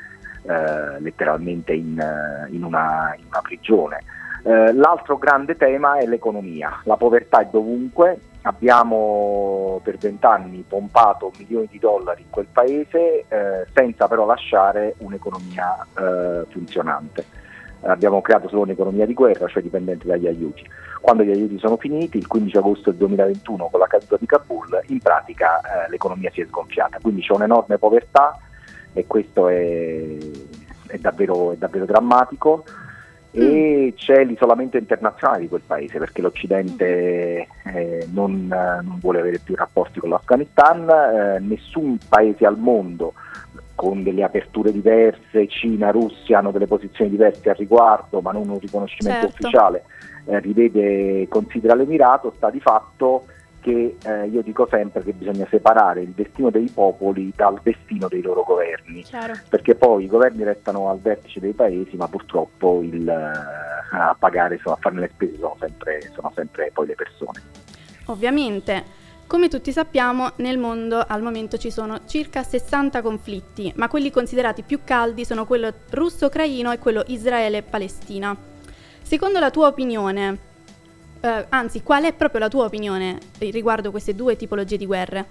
eh, 0.43 0.99
letteralmente 0.99 1.73
in, 1.73 2.01
in, 2.51 2.63
una, 2.63 3.15
in, 3.17 3.25
una, 3.27 3.41
prigione. 3.41 4.03
Eh, 4.43 4.71
l'altro 4.73 5.17
grande 5.17 5.57
tema 5.57 5.97
è 5.97 6.05
l'economia, 6.05 6.79
la 6.83 6.95
povertà 6.95 7.41
è 7.41 7.47
dovunque, 7.51 8.19
abbiamo 8.43 9.81
per 9.83 9.97
vent'anni 9.97 10.63
pompato 10.65 11.33
milioni 11.37 11.67
di 11.69 11.79
dollari 11.79 12.21
in 12.21 12.29
quel 12.29 12.47
paese 12.49 13.25
eh, 13.27 13.65
senza 13.73 14.07
però 14.07 14.25
lasciare 14.25 14.93
un'economia 14.99 15.85
eh, 15.97 16.45
funzionante 16.49 17.45
abbiamo 17.81 18.21
creato 18.21 18.47
solo 18.47 18.61
un'economia 18.61 19.05
di 19.05 19.13
guerra, 19.13 19.47
cioè 19.47 19.61
dipendente 19.61 20.07
dagli 20.07 20.27
aiuti. 20.27 20.67
Quando 21.01 21.23
gli 21.23 21.31
aiuti 21.31 21.57
sono 21.59 21.77
finiti, 21.77 22.17
il 22.17 22.27
15 22.27 22.57
agosto 22.57 22.89
del 22.89 22.99
2021 22.99 23.67
con 23.69 23.79
la 23.79 23.87
caduta 23.87 24.17
di 24.19 24.25
Kabul, 24.25 24.81
in 24.87 24.99
pratica 24.99 25.59
eh, 25.59 25.89
l'economia 25.89 26.31
si 26.31 26.41
è 26.41 26.45
sgonfiata, 26.45 26.97
quindi 27.01 27.21
c'è 27.21 27.33
un'enorme 27.33 27.77
povertà 27.77 28.39
e 28.93 29.05
questo 29.05 29.47
è, 29.47 30.17
è, 30.87 30.97
davvero, 30.97 31.51
è 31.51 31.55
davvero, 31.55 31.85
drammatico 31.85 32.63
e 33.31 33.93
mm. 33.93 33.95
c'è 33.95 34.23
l'isolamento 34.23 34.77
internazionale 34.77 35.41
di 35.41 35.47
quel 35.47 35.61
paese 35.65 35.99
perché 35.99 36.21
l'Occidente 36.21 37.47
eh, 37.65 38.07
non, 38.11 38.47
non, 38.47 38.97
vuole 38.99 39.19
avere 39.19 39.39
più 39.39 39.55
rapporti 39.55 39.99
con 39.99 40.09
l'Afghanistan, 40.09 40.89
eh, 40.89 41.39
nessun 41.39 41.97
paese 42.09 42.45
al 42.45 42.57
mondo 42.57 43.13
con 43.77 44.01
delle 44.01 44.23
aperture 44.23 44.71
diverse, 44.71 45.47
Cina, 45.47 45.91
Russia 45.91 46.39
hanno 46.39 46.49
delle 46.49 46.65
posizioni 46.65 47.11
diverse 47.11 47.47
al 47.51 47.55
riguardo, 47.55 48.21
ma 48.21 48.31
non 48.31 48.49
un 48.49 48.57
riconoscimento 48.57 49.27
certo. 49.27 49.45
ufficiale, 49.45 49.83
eh, 50.25 50.39
rivede, 50.39 51.27
considera 51.27 51.75
l'Emirato, 51.75 52.33
sta 52.35 52.49
di 52.49 52.59
fatto 52.59 53.27
che 53.59 53.97
eh, 54.03 54.25
io 54.25 54.41
dico 54.41 54.67
sempre 54.67 55.03
che 55.03 55.13
bisogna 55.13 55.45
separare 55.47 56.01
il 56.01 56.09
destino 56.09 56.49
dei 56.49 56.71
popoli 56.73 57.31
dal 57.35 57.59
destino 57.61 58.07
dei 58.07 58.23
loro 58.23 58.41
governi, 58.43 59.03
Chiaro. 59.03 59.33
perché 59.47 59.75
poi 59.75 60.05
i 60.05 60.07
governi 60.07 60.43
restano 60.43 60.89
al 60.89 60.99
vertice 60.99 61.39
dei 61.39 61.53
paesi, 61.53 61.95
ma 61.97 62.07
purtroppo 62.07 62.81
il, 62.81 63.07
eh, 63.07 63.95
a 63.95 64.15
pagare, 64.17 64.55
insomma, 64.55 64.77
a 64.77 64.79
farne 64.81 65.01
le 65.01 65.11
spese 65.13 65.37
sono 65.37 65.55
sempre, 65.59 65.99
sono 66.15 66.31
sempre 66.33 66.71
poi 66.73 66.87
le 66.87 66.95
persone. 66.95 67.41
Ovviamente 68.05 69.05
come 69.27 69.49
tutti 69.49 69.73
sappiamo, 69.73 70.31
nel 70.37 70.57
mondo 70.57 71.03
al 71.05 71.21
momento 71.21 71.57
ci 71.57 71.69
sono 71.69 71.99
circa 72.05 72.43
60 72.43 73.01
conflitti, 73.01 73.71
ma 73.75 73.89
quelli 73.89 74.09
considerati 74.09 74.63
più 74.63 74.79
caldi 74.85 75.25
sono 75.25 75.45
quello 75.45 75.71
russo-ucraino 75.91 76.71
e 76.71 76.79
quello 76.79 77.03
Israele-Palestina. 77.05 78.35
Secondo 79.01 79.39
la 79.39 79.51
tua 79.51 79.67
opinione, 79.67 80.37
eh, 81.19 81.45
anzi, 81.49 81.83
qual 81.83 82.05
è 82.05 82.13
proprio 82.13 82.39
la 82.39 82.47
tua 82.47 82.65
opinione 82.65 83.19
riguardo 83.39 83.91
queste 83.91 84.15
due 84.15 84.37
tipologie 84.37 84.77
di 84.77 84.85
guerre? 84.85 85.25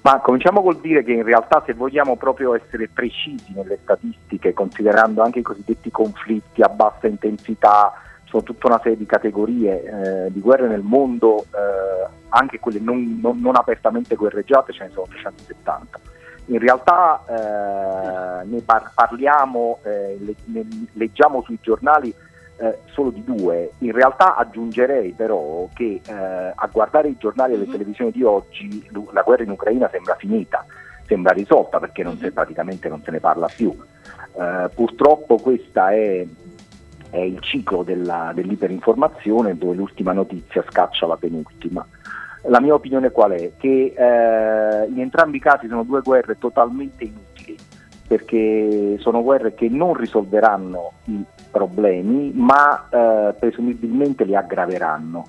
Ma 0.00 0.20
cominciamo 0.20 0.62
col 0.62 0.80
dire 0.80 1.04
che 1.04 1.12
in 1.12 1.22
realtà 1.22 1.62
se 1.66 1.74
vogliamo 1.74 2.16
proprio 2.16 2.54
essere 2.54 2.88
precisi 2.88 3.52
nelle 3.54 3.78
statistiche, 3.82 4.54
considerando 4.54 5.22
anche 5.22 5.40
i 5.40 5.42
cosiddetti 5.42 5.90
conflitti 5.90 6.62
a 6.62 6.68
bassa 6.68 7.06
intensità, 7.06 7.92
sono 8.24 8.42
tutta 8.42 8.66
una 8.66 8.80
serie 8.82 8.98
di 8.98 9.06
categorie 9.06 9.82
eh, 10.26 10.32
di 10.32 10.40
guerre 10.40 10.66
nel 10.66 10.82
mondo, 10.82 11.44
eh, 11.44 12.23
anche 12.34 12.58
quelle 12.58 12.80
non, 12.80 13.18
non, 13.20 13.40
non, 13.40 13.56
apertamente 13.56 14.16
guerreggiate, 14.16 14.72
ce 14.72 14.84
ne 14.84 14.90
sono 14.90 15.06
370. 15.08 16.00
In 16.46 16.58
realtà 16.58 17.22
eh, 17.26 18.44
ne 18.46 18.60
par- 18.60 18.92
parliamo, 18.94 19.78
eh, 19.84 20.18
le- 20.20 20.34
ne 20.46 20.66
leggiamo 20.92 21.42
sui 21.42 21.58
giornali 21.60 22.12
eh, 22.56 22.78
solo 22.86 23.10
di 23.10 23.24
due. 23.24 23.70
In 23.78 23.92
realtà 23.92 24.36
aggiungerei 24.36 25.12
però 25.12 25.68
che 25.72 26.00
eh, 26.04 26.12
a 26.12 26.68
guardare 26.70 27.08
i 27.08 27.16
giornali 27.18 27.54
e 27.54 27.56
le 27.56 27.66
mhm. 27.66 27.72
televisioni 27.72 28.10
di 28.10 28.22
oggi 28.22 28.88
la 29.12 29.22
guerra 29.22 29.44
in 29.44 29.50
Ucraina 29.50 29.88
sembra 29.90 30.16
finita, 30.16 30.66
sembra 31.06 31.32
risolta 31.32 31.78
perché 31.78 32.02
non 32.02 32.18
se, 32.18 32.26
mhm. 32.26 32.32
praticamente 32.32 32.88
non 32.88 33.02
se 33.02 33.10
ne 33.10 33.20
parla 33.20 33.46
più. 33.46 33.72
purtroppo 34.74 35.36
questa 35.36 35.92
è 35.92 36.26
è 37.14 37.20
il 37.20 37.40
ciclo 37.40 37.84
della, 37.84 38.32
dell'iperinformazione 38.34 39.56
dove 39.56 39.76
l'ultima 39.76 40.12
notizia 40.12 40.64
scaccia 40.68 41.06
la 41.06 41.16
penultima. 41.16 41.86
La 42.46 42.60
mia 42.60 42.74
opinione 42.74 43.10
qual 43.10 43.32
è? 43.32 43.52
Che 43.56 43.94
eh, 43.96 44.86
in 44.88 45.00
entrambi 45.00 45.38
i 45.38 45.40
casi 45.40 45.66
sono 45.66 45.82
due 45.82 46.02
guerre 46.02 46.36
totalmente 46.38 47.04
inutili, 47.04 47.56
perché 48.06 48.96
sono 48.98 49.22
guerre 49.22 49.54
che 49.54 49.68
non 49.68 49.94
risolveranno 49.94 50.92
i 51.04 51.24
problemi, 51.50 52.32
ma 52.34 52.88
eh, 52.90 53.34
presumibilmente 53.38 54.24
li 54.24 54.36
aggraveranno. 54.36 55.26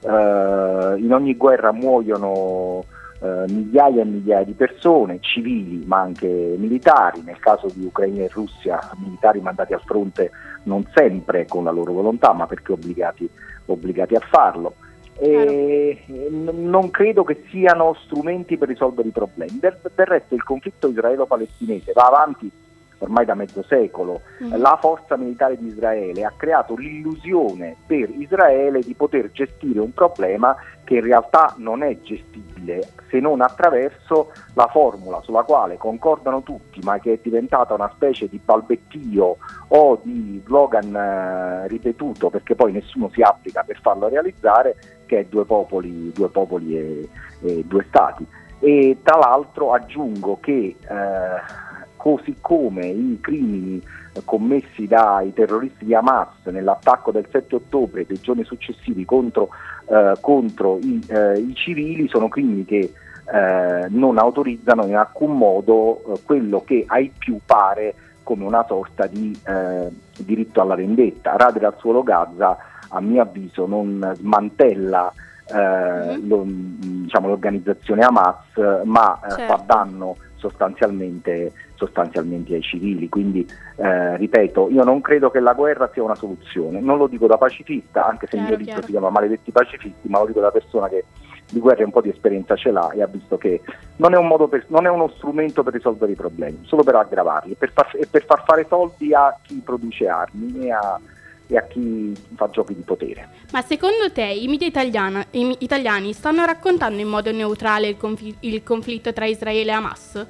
Eh, 0.00 0.94
in 0.98 1.12
ogni 1.12 1.34
guerra 1.36 1.72
muoiono 1.72 2.84
eh, 3.20 3.44
migliaia 3.48 4.02
e 4.02 4.04
migliaia 4.04 4.44
di 4.44 4.52
persone, 4.52 5.18
civili 5.20 5.82
ma 5.86 6.00
anche 6.00 6.54
militari, 6.58 7.22
nel 7.24 7.38
caso 7.40 7.68
di 7.74 7.84
Ucraina 7.84 8.22
e 8.22 8.28
Russia 8.30 8.78
militari 8.98 9.40
mandati 9.40 9.72
al 9.72 9.82
fronte 9.84 10.30
non 10.64 10.86
sempre 10.94 11.46
con 11.46 11.64
la 11.64 11.70
loro 11.70 11.92
volontà 11.92 12.32
ma 12.32 12.46
perché 12.46 12.72
obbligati, 12.72 13.28
obbligati 13.66 14.14
a 14.14 14.20
farlo. 14.20 14.74
E 15.18 16.04
non 16.30 16.90
credo 16.90 17.22
che 17.24 17.44
siano 17.50 17.94
strumenti 18.04 18.56
per 18.56 18.68
risolvere 18.68 19.08
i 19.08 19.12
problemi. 19.12 19.58
Del, 19.60 19.78
del 19.94 20.06
resto 20.06 20.34
il 20.34 20.42
conflitto 20.42 20.88
israelo-palestinese 20.88 21.92
va 21.92 22.06
avanti 22.06 22.50
ormai 22.98 23.24
da 23.24 23.34
mezzo 23.34 23.62
secolo, 23.62 24.22
mm. 24.42 24.54
la 24.56 24.78
forza 24.80 25.16
militare 25.16 25.56
di 25.56 25.66
Israele 25.66 26.24
ha 26.24 26.32
creato 26.36 26.74
l'illusione 26.74 27.76
per 27.86 28.08
Israele 28.10 28.80
di 28.80 28.94
poter 28.94 29.30
gestire 29.30 29.80
un 29.80 29.92
problema 29.92 30.56
che 30.84 30.96
in 30.96 31.02
realtà 31.02 31.54
non 31.58 31.82
è 31.82 31.98
gestibile 32.02 32.88
se 33.08 33.18
non 33.18 33.40
attraverso 33.40 34.32
la 34.54 34.66
formula 34.66 35.20
sulla 35.22 35.42
quale 35.42 35.76
concordano 35.76 36.42
tutti, 36.42 36.80
ma 36.82 36.98
che 36.98 37.14
è 37.14 37.18
diventata 37.22 37.74
una 37.74 37.90
specie 37.94 38.28
di 38.28 38.40
balbettio 38.42 39.36
o 39.68 40.00
di 40.02 40.42
slogan 40.44 40.94
eh, 40.94 41.68
ripetuto 41.68 42.28
perché 42.28 42.54
poi 42.54 42.72
nessuno 42.72 43.08
si 43.12 43.22
applica 43.22 43.62
per 43.62 43.80
farlo 43.80 44.08
realizzare, 44.08 44.76
che 45.06 45.20
è 45.20 45.24
due 45.24 45.44
popoli, 45.44 46.12
due 46.12 46.28
popoli 46.28 46.76
e, 46.76 47.08
e 47.42 47.64
due 47.66 47.84
stati. 47.88 48.26
E 48.60 48.98
tra 49.02 49.18
l'altro 49.18 49.72
aggiungo 49.72 50.38
che 50.40 50.76
eh, 50.80 51.62
così 51.96 52.36
come 52.40 52.86
i 52.86 53.18
crimini 53.20 53.82
commessi 54.24 54.86
dai 54.86 55.32
terroristi 55.32 55.84
di 55.84 55.94
Hamas 55.94 56.44
nell'attacco 56.44 57.10
del 57.10 57.26
7 57.30 57.56
ottobre 57.56 58.02
e 58.02 58.04
dei 58.06 58.20
giorni 58.20 58.44
successivi 58.44 59.04
contro, 59.04 59.48
eh, 59.86 60.14
contro 60.20 60.78
i, 60.78 61.02
eh, 61.08 61.38
i, 61.38 61.54
civili 61.54 62.08
sono 62.08 62.28
crimini 62.28 62.64
che 62.64 62.92
eh, 63.32 63.86
non 63.88 64.18
autorizzano 64.18 64.84
in 64.84 64.96
alcun 64.96 65.36
modo 65.36 66.14
eh, 66.14 66.20
quello 66.24 66.62
che 66.62 66.84
ai 66.86 67.10
più 67.16 67.38
pare 67.44 67.94
come 68.22 68.44
una 68.44 68.64
sorta 68.66 69.06
di 69.06 69.36
eh, 69.46 69.88
diritto 70.18 70.60
alla 70.60 70.74
vendetta. 70.74 71.36
Radar 71.36 71.64
al 71.64 71.76
suolo 71.78 72.02
Gaza 72.02 72.56
a 72.94 73.00
mio 73.00 73.22
avviso 73.22 73.66
non 73.66 74.12
smantella 74.14 75.12
mm-hmm. 75.52 76.28
lo, 76.28 76.42
diciamo, 76.46 77.28
l'organizzazione 77.28 78.02
Hamas 78.02 78.82
ma 78.84 79.20
certo. 79.28 79.44
fa 79.44 79.62
danno 79.66 80.16
sostanzialmente 80.36 81.52
sostanzialmente 81.74 82.54
ai 82.54 82.62
civili. 82.62 83.08
Quindi, 83.08 83.46
eh, 83.76 84.16
ripeto, 84.16 84.70
io 84.70 84.84
non 84.84 85.00
credo 85.00 85.30
che 85.30 85.40
la 85.40 85.52
guerra 85.52 85.90
sia 85.92 86.02
una 86.02 86.14
soluzione, 86.14 86.80
non 86.80 86.98
lo 86.98 87.06
dico 87.06 87.26
da 87.26 87.36
pacifista, 87.36 88.06
anche 88.06 88.26
se 88.28 88.36
il 88.36 88.42
mio 88.42 88.56
libro 88.56 88.82
si 88.82 88.90
chiama 88.90 89.10
Maledetti 89.10 89.50
pacifisti, 89.50 90.08
ma 90.08 90.20
lo 90.20 90.26
dico 90.26 90.40
da 90.40 90.50
persona 90.50 90.88
che 90.88 91.04
di 91.50 91.60
guerra 91.60 91.84
un 91.84 91.90
po' 91.90 92.00
di 92.00 92.08
esperienza 92.08 92.56
ce 92.56 92.70
l'ha 92.70 92.90
e 92.90 93.02
ha 93.02 93.06
visto 93.06 93.36
che 93.36 93.60
non 93.96 94.14
è, 94.14 94.48
per, 94.48 94.64
non 94.68 94.86
è 94.86 94.88
uno 94.88 95.08
strumento 95.08 95.62
per 95.62 95.74
risolvere 95.74 96.12
i 96.12 96.16
problemi, 96.16 96.60
solo 96.62 96.82
per 96.82 96.94
aggravarli 96.94 97.52
e 97.52 97.56
per, 97.56 97.70
far, 97.72 97.90
e 97.94 98.06
per 98.10 98.24
far 98.24 98.42
fare 98.44 98.66
soldi 98.68 99.12
a 99.12 99.36
chi 99.42 99.60
produce 99.64 100.08
armi 100.08 100.66
e 100.66 100.72
a, 100.72 100.98
e 101.46 101.56
a 101.56 101.62
chi 101.62 102.14
fa 102.36 102.48
giochi 102.50 102.74
di 102.74 102.82
potere. 102.82 103.28
Ma 103.52 103.62
secondo 103.62 104.10
te 104.12 104.24
i 104.24 104.48
media 104.48 104.66
italiana, 104.66 105.24
i 105.30 105.56
italiani 105.60 106.12
stanno 106.12 106.44
raccontando 106.44 107.00
in 107.00 107.08
modo 107.08 107.30
neutrale 107.32 107.88
il, 107.88 107.96
confl- 107.96 108.36
il 108.40 108.62
conflitto 108.62 109.12
tra 109.12 109.26
Israele 109.26 109.70
e 109.70 109.74
Hamas? 109.74 110.26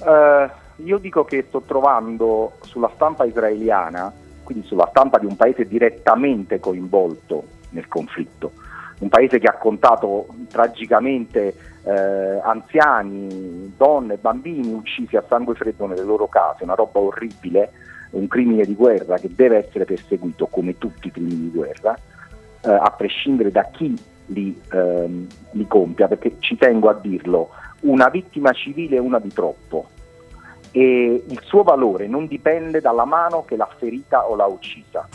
Uh, 0.00 0.50
io 0.82 0.98
dico 0.98 1.24
che 1.24 1.44
sto 1.46 1.62
trovando 1.62 2.52
sulla 2.62 2.90
stampa 2.94 3.24
israeliana, 3.24 4.12
quindi 4.42 4.66
sulla 4.66 4.88
stampa 4.90 5.18
di 5.18 5.26
un 5.26 5.36
paese 5.36 5.66
direttamente 5.66 6.58
coinvolto 6.58 7.44
nel 7.70 7.86
conflitto, 7.86 8.52
un 8.98 9.08
paese 9.08 9.38
che 9.38 9.46
ha 9.46 9.56
contato 9.56 10.26
tragicamente 10.48 11.54
eh, 11.84 12.40
anziani, 12.42 13.74
donne, 13.76 14.16
bambini 14.16 14.72
uccisi 14.72 15.16
a 15.16 15.24
sangue 15.28 15.54
freddo 15.54 15.86
nelle 15.86 16.02
loro 16.02 16.28
case, 16.28 16.64
una 16.64 16.74
roba 16.74 16.98
orribile, 16.98 17.72
un 18.12 18.28
crimine 18.28 18.64
di 18.64 18.74
guerra 18.74 19.18
che 19.18 19.30
deve 19.34 19.58
essere 19.58 19.84
perseguito 19.84 20.46
come 20.46 20.78
tutti 20.78 21.08
i 21.08 21.10
crimini 21.10 21.50
di 21.50 21.50
guerra, 21.50 21.94
eh, 22.64 22.70
a 22.70 22.90
prescindere 22.96 23.50
da 23.50 23.68
chi 23.72 23.96
li, 24.26 24.60
ehm, 24.72 25.26
li 25.52 25.66
compia, 25.66 26.08
perché 26.08 26.36
ci 26.38 26.56
tengo 26.56 26.88
a 26.88 26.94
dirlo, 26.94 27.50
una 27.80 28.08
vittima 28.08 28.52
civile 28.52 28.96
è 28.96 29.00
una 29.00 29.18
di 29.18 29.32
troppo 29.32 29.88
e 30.70 31.24
il 31.26 31.40
suo 31.44 31.62
valore 31.62 32.06
non 32.06 32.26
dipende 32.26 32.80
dalla 32.80 33.04
mano 33.04 33.44
che 33.44 33.56
l'ha 33.56 33.68
ferita 33.76 34.28
o 34.28 34.34
l'ha 34.34 34.46
uccisa. 34.46 35.06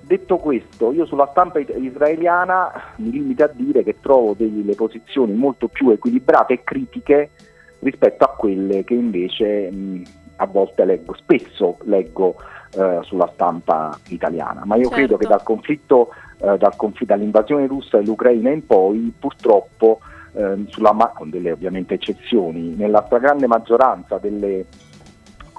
Detto 0.00 0.36
questo, 0.36 0.92
io 0.92 1.06
sulla 1.06 1.28
stampa 1.30 1.58
israeliana 1.58 2.92
mi 2.96 3.10
limito 3.10 3.44
a 3.44 3.50
dire 3.52 3.82
che 3.82 3.96
trovo 4.00 4.34
delle 4.36 4.74
posizioni 4.74 5.32
molto 5.32 5.68
più 5.68 5.90
equilibrate 5.90 6.52
e 6.52 6.62
critiche 6.62 7.30
rispetto 7.78 8.24
a 8.24 8.34
quelle 8.36 8.84
che 8.84 8.94
invece 8.94 9.70
mh, 9.70 10.02
a 10.36 10.46
volte 10.46 10.84
leggo, 10.84 11.14
spesso 11.14 11.78
leggo 11.84 12.36
eh, 12.76 13.00
sulla 13.02 13.30
stampa 13.32 13.96
italiana, 14.08 14.62
ma 14.64 14.76
io 14.76 14.88
certo. 14.88 14.96
credo 14.96 15.16
che 15.16 15.26
dal 15.26 15.42
conflitto, 15.42 16.10
eh, 16.38 16.58
dal 16.58 16.76
conflitto, 16.76 17.14
dall'invasione 17.14 17.66
russa 17.66 17.98
dell'Ucraina 17.98 18.50
in 18.50 18.66
poi 18.66 19.12
purtroppo, 19.18 20.00
eh, 20.32 20.64
sulla, 20.66 21.12
con 21.14 21.30
delle 21.30 21.52
ovviamente 21.52 21.94
eccezioni, 21.94 22.74
nella 22.74 23.04
stragrande 23.06 23.46
maggioranza 23.46 24.18
delle, 24.18 24.66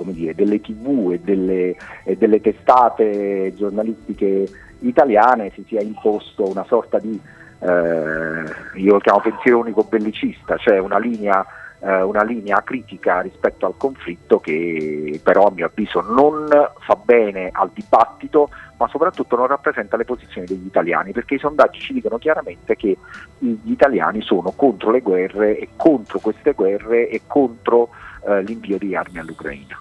dire, 0.08 0.36
delle 0.36 0.60
tv 0.60 1.12
e 1.14 1.20
delle, 1.20 1.76
e 2.04 2.18
delle, 2.18 2.42
testate 2.42 3.54
giornalistiche 3.56 4.46
italiane 4.80 5.52
si 5.56 5.64
sia 5.68 5.82
imposto 5.82 6.50
una 6.50 6.66
sorta 6.66 7.00
di, 7.00 7.20
eh, 7.60 8.80
io 8.80 8.92
lo 8.92 9.00
chiamo 9.00 9.22
pensiero 9.22 9.60
unico 9.60 9.84
bellicista, 9.84 10.58
cioè 10.58 10.80
una 10.80 11.00
linea 11.00 11.46
eh, 11.86 12.02
una 12.02 12.24
linea 12.24 12.64
critica 12.64 13.22
rispetto 13.22 13.68
al 13.68 13.76
conflitto 13.78 14.40
che 14.40 15.20
però 15.24 15.48
a 15.48 15.52
mio 15.52 15.68
avviso 15.68 16.02
non 16.02 16.48
fa 16.80 16.96
bene 16.96 17.50
al 17.54 17.70
dibattito 17.72 18.50
ma 18.78 18.88
soprattutto 18.88 19.36
non 19.36 19.48
rappresenta 19.48 19.96
le 19.96 20.04
posizioni 20.04 20.48
degli 20.48 20.66
italiani 20.66 21.12
perché 21.12 21.36
i 21.36 21.40
sondaggi 21.40 21.80
ci 21.80 21.94
dicono 21.94 22.18
chiaramente 22.18 22.76
che 22.76 22.98
gli 23.38 23.72
italiani 23.72 24.22
sono 24.22 24.52
contro 24.52 24.90
le 24.90 25.02
guerre 25.02 25.58
e 25.58 25.70
contro 25.76 26.20
queste 26.20 26.54
guerre 26.54 27.08
e 27.08 27.22
contro 27.28 27.90
eh, 28.28 28.42
l'invio 28.42 28.80
di 28.80 28.96
armi 28.96 29.20
all'Ucraina. 29.20 29.78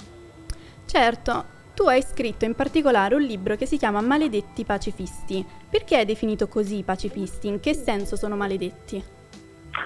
Certo, 0.85 1.45
tu 1.75 1.85
hai 1.85 2.03
scritto 2.03 2.45
in 2.45 2.55
particolare 2.55 3.15
un 3.15 3.23
libro 3.23 3.57
che 3.57 3.67
si 3.67 3.79
chiama 3.79 4.01
Maledetti 4.01 4.65
pacifisti. 4.65 5.45
Perché 5.69 6.01
è 6.01 6.05
definito 6.05 6.47
così 6.47 6.83
pacifisti? 6.85 7.49
In 7.49 7.61
che 7.61 7.75
senso 7.75 8.15
sono 8.15 8.37
maledetti? 8.37 9.03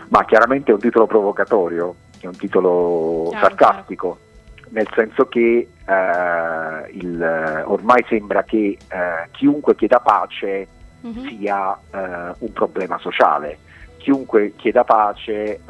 Ma 0.09 0.25
chiaramente 0.25 0.71
è 0.71 0.75
un 0.75 0.81
titolo 0.81 1.07
provocatorio, 1.07 1.95
è 2.27 2.29
un 2.29 2.37
titolo 2.37 3.29
chiaro, 3.31 3.47
sarcastico, 3.47 4.19
chiaro. 4.55 4.71
nel 4.71 4.89
senso 4.95 5.27
che 5.27 5.69
eh, 5.87 6.91
il, 6.93 7.63
ormai 7.67 8.05
sembra 8.09 8.43
che 8.43 8.77
eh, 8.89 9.29
chiunque 9.33 9.75
chieda 9.75 10.01
pace 10.01 10.67
uh-huh. 11.01 11.27
sia 11.27 11.79
eh, 11.91 12.35
un 12.39 12.53
problema 12.53 12.99
sociale, 12.99 13.59
chiunque 13.99 14.55
chieda 14.57 14.85
pace 14.85 15.33
eh, 15.33 15.61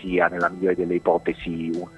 sia 0.00 0.28
nella 0.28 0.48
migliore 0.48 0.74
delle 0.74 0.94
ipotesi 0.94 1.70
un, 1.74 1.88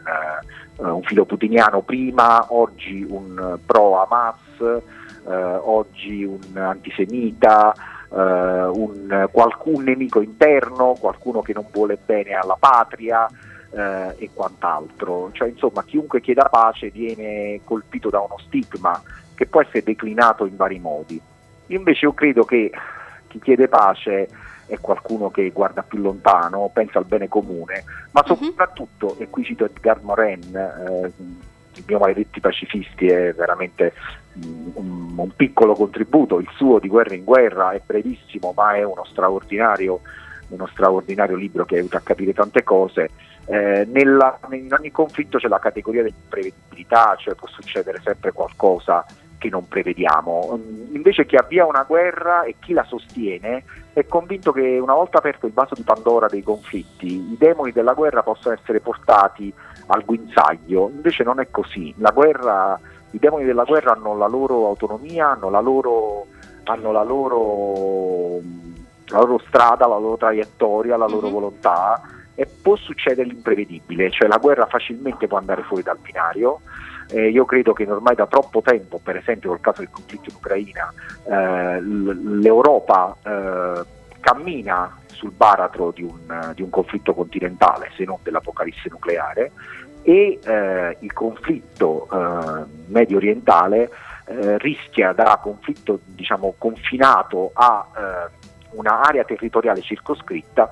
uh, 0.77 0.95
un 0.95 1.03
filo 1.03 1.25
putiniano 1.25 1.83
prima, 1.83 2.47
oggi 2.49 3.07
un 3.09 3.59
pro 3.65 4.03
Hamas, 4.03 4.59
uh, 4.59 5.31
oggi 5.31 6.25
un 6.25 6.57
antisemita, 6.57 7.75
uh, 8.09 8.17
un, 8.17 9.29
qualcun 9.31 9.85
nemico 9.85 10.21
interno, 10.21 10.97
qualcuno 10.99 11.43
che 11.43 11.53
non 11.53 11.67
vuole 11.71 11.99
bene 12.05 12.33
alla 12.33 12.57
patria 12.59 13.29
eh, 13.71 14.15
e 14.19 14.31
quant'altro. 14.33 15.31
Cioè, 15.33 15.49
insomma, 15.49 15.85
chiunque 15.85 16.21
chieda 16.21 16.49
pace 16.49 16.91
viene 16.91 17.61
colpito 17.65 18.11
da 18.11 18.21
uno 18.21 18.39
stigma 18.39 19.01
che 19.35 19.47
può 19.47 19.63
essere 19.63 19.83
declinato 19.83 20.47
in 20.47 20.57
vari 20.57 20.79
modi. 20.79 21.21
Io 21.67 21.79
invece 21.79 22.05
io 22.05 22.13
credo 22.13 22.45
che 22.45 22.71
chi 23.29 23.39
chiede 23.39 23.69
pace 23.69 24.29
è 24.67 24.79
qualcuno 24.81 25.31
che 25.31 25.51
guarda 25.51 25.83
più 25.83 25.99
lontano, 25.99 26.71
pensa 26.73 26.99
al 26.99 27.05
bene 27.05 27.29
comune, 27.29 27.85
ma 28.13 28.23
mhm. 28.27 28.37
soprattutto, 28.37 29.17
e 29.19 29.29
qui 29.29 29.45
cito 29.45 29.65
Edgar 29.65 30.01
Morin, 30.03 30.55
eh, 30.55 31.13
il 31.75 31.85
mio 31.87 31.99
maledetti 31.99 32.41
pacifisti 32.41 33.07
è 33.07 33.33
veramente 33.33 33.95
un, 34.75 35.13
un, 35.17 35.31
piccolo 35.35 35.75
contributo, 35.75 36.39
il 36.39 36.49
suo 36.55 36.79
di 36.79 36.89
guerra 36.89 37.15
in 37.15 37.25
guerra 37.25 37.71
è 37.73 37.81
brevissimo 37.85 38.53
ma 38.55 38.75
è 38.75 38.83
uno 38.83 39.05
straordinario, 39.05 40.01
uno 40.49 40.67
straordinario 40.67 41.37
libro 41.37 41.65
che 41.65 41.77
aiuta 41.77 41.99
a 41.99 42.03
capire 42.03 42.33
tante 42.33 42.63
cose 42.63 43.11
eh, 43.51 43.85
nella, 43.91 44.39
in 44.53 44.73
ogni 44.73 44.93
conflitto 44.93 45.39
c'è 45.39 45.49
la 45.49 45.59
categoria 45.59 46.05
dell'imprevedibilità, 46.05 47.17
cioè 47.19 47.35
può 47.35 47.49
succedere 47.49 48.01
sempre 48.01 48.31
qualcosa 48.31 49.05
che 49.39 49.49
non 49.49 49.67
prevediamo. 49.67 50.57
Mm, 50.57 50.95
invece 50.95 51.27
chi 51.27 51.35
avvia 51.35 51.67
una 51.67 51.83
guerra 51.83 52.45
e 52.45 52.55
chi 52.61 52.73
la 52.73 52.85
sostiene 52.85 53.65
è 53.93 54.07
convinto 54.07 54.53
che 54.53 54.79
una 54.79 54.95
volta 54.95 55.19
aperto 55.19 55.47
il 55.47 55.53
vaso 55.53 55.75
di 55.75 55.83
Pandora 55.83 56.29
dei 56.29 56.45
conflitti, 56.45 57.07
i 57.07 57.37
demoni 57.37 57.73
della 57.73 57.95
guerra 57.95 58.23
possono 58.23 58.55
essere 58.55 58.79
portati 58.79 59.53
al 59.87 60.05
guinzaglio, 60.05 60.89
invece 60.89 61.25
non 61.25 61.41
è 61.41 61.51
così. 61.51 61.93
Guerra, 61.97 62.79
I 63.11 63.19
demoni 63.19 63.45
della 63.45 63.65
guerra 63.65 63.95
hanno 63.95 64.17
la 64.17 64.29
loro 64.29 64.69
autonomia, 64.69 65.31
hanno 65.31 65.51
la 65.51 65.61
loro, 65.61 66.27
hanno 66.65 66.93
la 66.93 67.03
loro, 67.03 68.39
la 69.09 69.19
loro 69.19 69.43
strada, 69.49 69.89
la 69.89 69.99
loro 69.99 70.17
traiettoria, 70.17 70.97
la 70.97 71.09
loro 71.09 71.27
mm-hmm. 71.27 71.35
volontà 71.35 72.01
e 72.41 72.47
può 72.47 72.75
succedere 72.75 73.29
l'imprevedibile, 73.29 74.11
cioè 74.11 74.27
la 74.27 74.39
guerra 74.39 74.65
facilmente 74.65 75.27
può 75.27 75.37
andare 75.37 75.63
fuori 75.63 75.83
dal 75.83 75.99
binario. 76.01 76.61
Eh, 77.11 77.29
io 77.29 77.45
credo 77.45 77.75
che 77.75 77.85
ormai 77.85 78.15
da 78.15 78.27
troppo 78.27 78.63
tempo, 78.63 78.99
per 78.99 79.17
esempio 79.17 79.51
nel 79.51 79.61
caso 79.61 79.83
del 79.83 79.91
conflitto 79.91 80.31
in 80.31 80.37
Ucraina, 80.37 80.91
eh, 81.25 81.83
l'Europa 81.83 83.15
eh, 83.23 83.85
cammina 84.21 84.97
sul 85.09 85.33
baratro 85.33 85.91
di 85.91 86.03
un, 86.03 86.53
di 86.55 86.63
un, 86.63 86.71
conflitto 86.71 87.13
continentale, 87.13 87.91
se 87.95 88.05
non 88.05 88.17
dell'apocalisse 88.23 88.89
nucleare, 88.89 89.53
e 90.01 90.39
eh, 90.43 90.97
il 91.01 91.13
conflitto 91.13 92.09
eh, 92.11 92.65
medio 92.87 93.19
orientale 93.19 93.91
eh, 94.25 94.57
rischia 94.57 95.13
da 95.13 95.39
conflitto 95.43 96.01
diciamo, 96.07 96.55
confinato 96.57 97.51
a 97.53 97.87
un'area 98.71 99.25
territoriale 99.25 99.83
circoscritta 99.83 100.71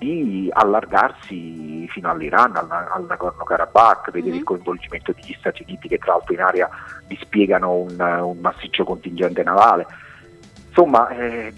di 0.00 0.48
allargarsi 0.50 1.86
fino 1.88 2.08
all'Iran, 2.08 2.56
al, 2.56 2.70
al 2.70 3.04
Nagorno-Karabakh, 3.06 4.10
vedere 4.10 4.30
mm-hmm. 4.30 4.38
il 4.38 4.44
coinvolgimento 4.44 5.12
degli 5.12 5.36
Stati 5.38 5.62
Uniti 5.62 5.88
che 5.88 5.98
tra 5.98 6.12
l'altro 6.12 6.32
in 6.32 6.40
area 6.40 6.68
dispiegano 7.06 7.74
un, 7.74 8.00
un 8.00 8.38
massiccio 8.40 8.84
contingente 8.84 9.42
navale. 9.42 9.86
Insomma, 10.68 11.08
eh, 11.10 11.52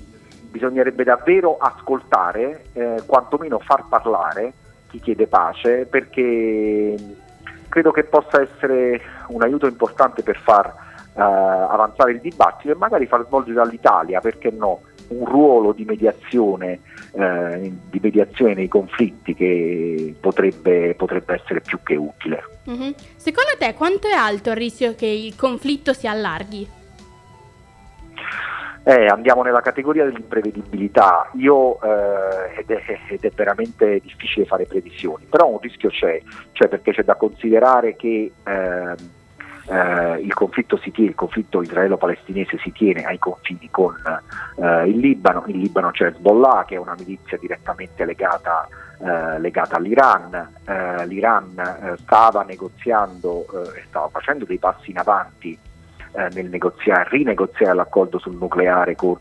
bisognerebbe 0.51 1.05
davvero 1.05 1.57
ascoltare, 1.59 2.65
eh, 2.73 3.03
quantomeno 3.07 3.61
far 3.61 3.85
parlare 3.89 4.53
chi 4.89 4.99
chiede 4.99 5.29
pace, 5.29 5.87
perché 5.87 6.97
credo 7.69 7.93
che 7.93 8.03
possa 8.05 8.43
essere 8.43 9.01
un 9.29 9.43
aiuto 9.43 9.67
importante 9.67 10.23
per 10.23 10.37
far 10.39 10.67
eh, 11.15 11.21
avanzare 11.21 12.11
il 12.11 12.21
dibattito 12.21 12.73
e 12.73 12.77
magari 12.77 13.07
far 13.07 13.25
svolgere 13.25 13.61
all'Italia, 13.61 14.21
perché 14.21 14.51
no, 14.51 14.81
un 15.09 15.25
ruolo 15.25 15.73
di 15.73 15.85
mediazione, 15.85 16.81
eh, 17.12 17.73
di 17.91 17.99
mediazione 18.01 18.55
nei 18.55 18.69
conflitti 18.69 19.35
che 19.35 20.15
potrebbe, 20.19 20.95
potrebbe 20.95 21.35
essere 21.35 21.61
più 21.61 21.79
che 21.83 21.97
utile. 21.97 22.43
Mm-hmm. 22.69 22.93
Secondo 23.17 23.51
te 23.59 23.75
quanto 23.75 24.09
è 24.09 24.12
alto 24.12 24.51
il 24.51 24.57
rischio 24.57 24.95
che 24.95 25.07
il 25.07 25.35
conflitto 25.37 25.93
si 25.93 26.07
allarghi? 26.07 26.81
Eh, 28.85 29.07
andiamo 29.07 29.43
nella 29.43 29.61
categoria 29.61 30.05
dell'imprevedibilità, 30.05 31.31
Io, 31.35 31.81
eh, 31.83 32.59
ed, 32.59 32.71
è, 32.71 32.99
ed, 33.11 33.25
è, 33.25 33.31
veramente 33.31 34.01
difficile 34.01 34.45
fare 34.45 34.67
previsioni, 34.67 35.25
però 35.31 35.49
un 35.49 35.61
rischio 35.61 35.88
c'è, 35.88 36.21
cioè 36.51 36.67
perché 36.67 36.91
c'è 36.91 37.05
da 37.05 37.15
considerare 37.15 37.95
che 37.95 38.33
eh, 38.45 38.95
eh, 39.68 40.20
il 40.20 40.35
conflitto 40.35 40.77
tiene, 40.77 41.11
il 41.11 41.14
conflitto 41.14 41.62
israelo-palestinese 41.62 42.59
si 42.59 42.72
tiene 42.72 43.05
ai 43.05 43.18
confini 43.18 43.68
con 43.70 43.94
eh, 44.57 44.88
il 44.88 44.98
Libano, 44.98 45.44
in 45.46 45.61
Libano 45.61 45.90
c'è 45.90 46.07
Hezbollah 46.07 46.64
che 46.66 46.75
è 46.75 46.79
una 46.79 46.94
milizia 46.98 47.38
direttamente 47.38 48.05
legata, 48.05 48.66
eh, 48.98 49.38
legata 49.38 49.77
all'Iran, 49.77 50.35
eh, 50.64 51.07
l'Iran 51.07 51.59
eh, 51.59 51.96
stava 51.98 52.42
negoziando 52.42 53.46
e 53.75 53.79
eh, 53.79 53.85
stava 53.88 54.09
facendo 54.09 54.44
dei 54.44 54.59
passi 54.59 54.90
in 54.90 54.98
avanti 54.98 55.59
nel 56.14 56.51
negoziare, 56.51 57.09
rinegoziare 57.09 57.75
l'accordo 57.75 58.18
sul 58.18 58.37
nucleare 58.37 58.94
con, 58.94 59.16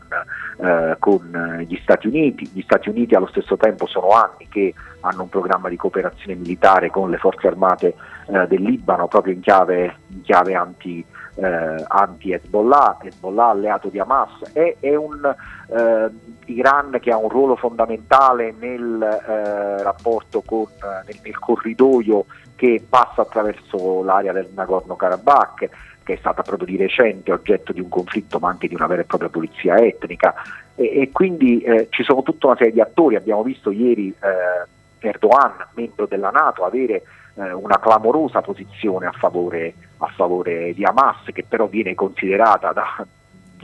con 0.98 1.64
gli 1.66 1.78
Stati 1.82 2.06
Uniti, 2.06 2.48
gli 2.52 2.62
Stati 2.62 2.88
Uniti 2.88 3.14
allo 3.14 3.26
stesso 3.26 3.56
tempo 3.56 3.86
sono 3.86 4.10
anni 4.10 4.48
che 4.48 4.74
hanno 5.00 5.22
un 5.22 5.28
programma 5.28 5.68
di 5.68 5.76
cooperazione 5.76 6.34
militare 6.34 6.90
con 6.90 7.10
le 7.10 7.16
forze 7.18 7.46
armate 7.46 7.94
eh, 8.28 8.46
del 8.46 8.62
Libano 8.62 9.08
proprio 9.08 9.34
in 9.34 9.40
chiave, 9.40 9.96
in 10.08 10.22
chiave 10.22 10.54
anti, 10.54 11.04
eh, 11.34 11.84
anti-Hezbollah, 11.86 12.98
Hezbollah 13.02 13.48
alleato 13.48 13.88
di 13.88 13.98
Hamas, 13.98 14.52
è, 14.52 14.76
è 14.78 14.94
un 14.94 15.20
eh, 15.24 16.10
Iran 16.46 16.98
che 17.00 17.10
ha 17.10 17.16
un 17.16 17.28
ruolo 17.28 17.56
fondamentale 17.56 18.54
nel 18.58 19.02
eh, 19.02 19.82
rapporto 19.82 20.42
con, 20.42 20.66
nel, 21.06 21.18
nel 21.22 21.38
corridoio 21.38 22.26
che 22.54 22.84
passa 22.88 23.22
attraverso 23.22 24.04
l'area 24.04 24.32
del 24.32 24.50
Nagorno-Karabakh 24.54 25.68
che 26.02 26.14
è 26.14 26.16
stata 26.16 26.42
proprio 26.42 26.66
di 26.66 26.76
recente 26.76 27.32
oggetto 27.32 27.72
di 27.72 27.80
un 27.80 27.88
conflitto 27.88 28.38
ma 28.38 28.48
anche 28.48 28.68
di 28.68 28.74
una 28.74 28.86
vera 28.86 29.02
e 29.02 29.04
propria 29.04 29.28
pulizia 29.28 29.76
etnica. 29.76 30.34
E, 30.74 31.00
e 31.00 31.10
quindi 31.12 31.60
eh, 31.60 31.88
ci 31.90 32.02
sono 32.02 32.22
tutta 32.22 32.48
una 32.48 32.56
serie 32.56 32.72
di 32.72 32.80
attori, 32.80 33.16
abbiamo 33.16 33.42
visto 33.42 33.70
ieri 33.70 34.08
eh, 34.08 35.06
Erdogan, 35.08 35.68
membro 35.74 36.06
della 36.06 36.30
Nato, 36.30 36.64
avere 36.64 37.02
eh, 37.34 37.52
una 37.52 37.78
clamorosa 37.78 38.40
posizione 38.40 39.06
a 39.06 39.12
favore, 39.12 39.74
a 39.98 40.06
favore, 40.14 40.72
di 40.74 40.84
Hamas, 40.84 41.24
che 41.32 41.44
però 41.48 41.66
viene 41.66 41.94
considerata 41.94 42.72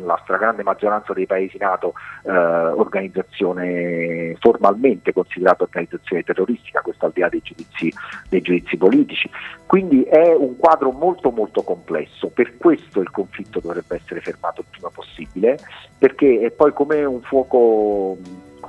dalla 0.00 0.18
stragrande 0.22 0.62
maggioranza 0.62 1.12
dei 1.12 1.26
paesi 1.26 1.56
NATO 1.58 1.94
eh, 2.24 2.30
organizzazione 2.30 4.37
formalmente 4.40 5.12
considerata 5.12 5.64
organizzazione 5.64 6.22
terroristica, 6.22 6.80
questo 6.80 7.06
al 7.06 7.12
di 7.12 7.20
là 7.20 7.28
dei 7.28 7.42
giudizi, 7.42 7.92
dei 8.28 8.40
giudizi 8.40 8.76
politici. 8.76 9.30
Quindi 9.66 10.02
è 10.02 10.34
un 10.34 10.56
quadro 10.56 10.90
molto 10.90 11.30
molto 11.30 11.62
complesso, 11.62 12.28
per 12.28 12.56
questo 12.56 13.00
il 13.00 13.11
conflitto 13.11 13.61
dovrebbe 13.61 13.96
essere 13.96 14.20
fermato 14.20 14.61
il 14.61 14.66
prima 14.70 14.90
possibile, 14.90 15.58
perché 15.98 16.40
è 16.40 16.50
poi 16.50 16.72
come 16.72 17.04
un 17.04 17.20
fuoco 17.22 18.16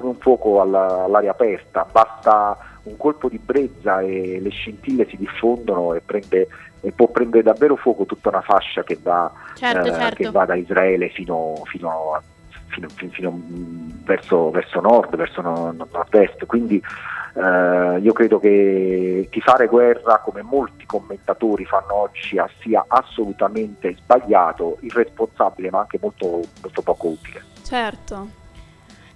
un 0.02 0.16
fuoco 0.16 0.62
alla, 0.62 1.04
all'aria 1.04 1.32
aperta, 1.32 1.86
basta 1.90 2.58
un 2.84 2.98
colpo 2.98 3.30
di 3.30 3.38
brezza 3.38 4.02
e 4.02 4.40
le 4.42 4.50
scintille 4.50 5.08
si 5.08 5.18
diffondono 5.18 5.94
e, 5.94 6.02
prende, 6.02 6.48
e 6.82 6.92
può 6.92 7.08
prendere 7.08 7.44
davvero 7.44 7.76
fuoco 7.76 8.06
tutta 8.06 8.30
una 8.30 8.42
fascia 8.42 8.84
che 8.84 8.98
va, 9.02 9.32
certo, 9.56 9.88
eh, 9.88 9.92
certo. 9.94 10.16
Che 10.16 10.32
va 10.32 10.46
da 10.46 10.56
Israele 10.56 11.10
fino, 11.10 11.56
fino, 11.66 12.14
a, 12.14 12.22
fino, 12.68 12.88
fino 12.90 13.32
mm, 13.32 13.90
verso, 14.04 14.50
verso, 14.52 14.80
nord, 14.80 15.16
verso 15.16 15.42
nord-est. 15.42 16.46
Quindi 16.46 16.82
eh, 17.36 18.00
io 18.00 18.14
credo 18.14 18.40
che 18.40 19.28
tifare 19.30 19.68
guerra, 19.68 20.20
come 20.20 20.42
molti 20.42 20.86
commentatori 20.86 21.66
fanno 21.66 21.94
oggi, 21.94 22.38
sia 22.60 22.86
assolutamente 22.88 23.96
sbagliato, 23.96 24.78
irresponsabile, 24.82 25.70
ma 25.70 25.80
anche 25.80 26.00
molto, 26.02 26.42
molto 26.62 26.82
poco 26.82 27.08
utile. 27.08 27.44
Certo. 27.64 28.38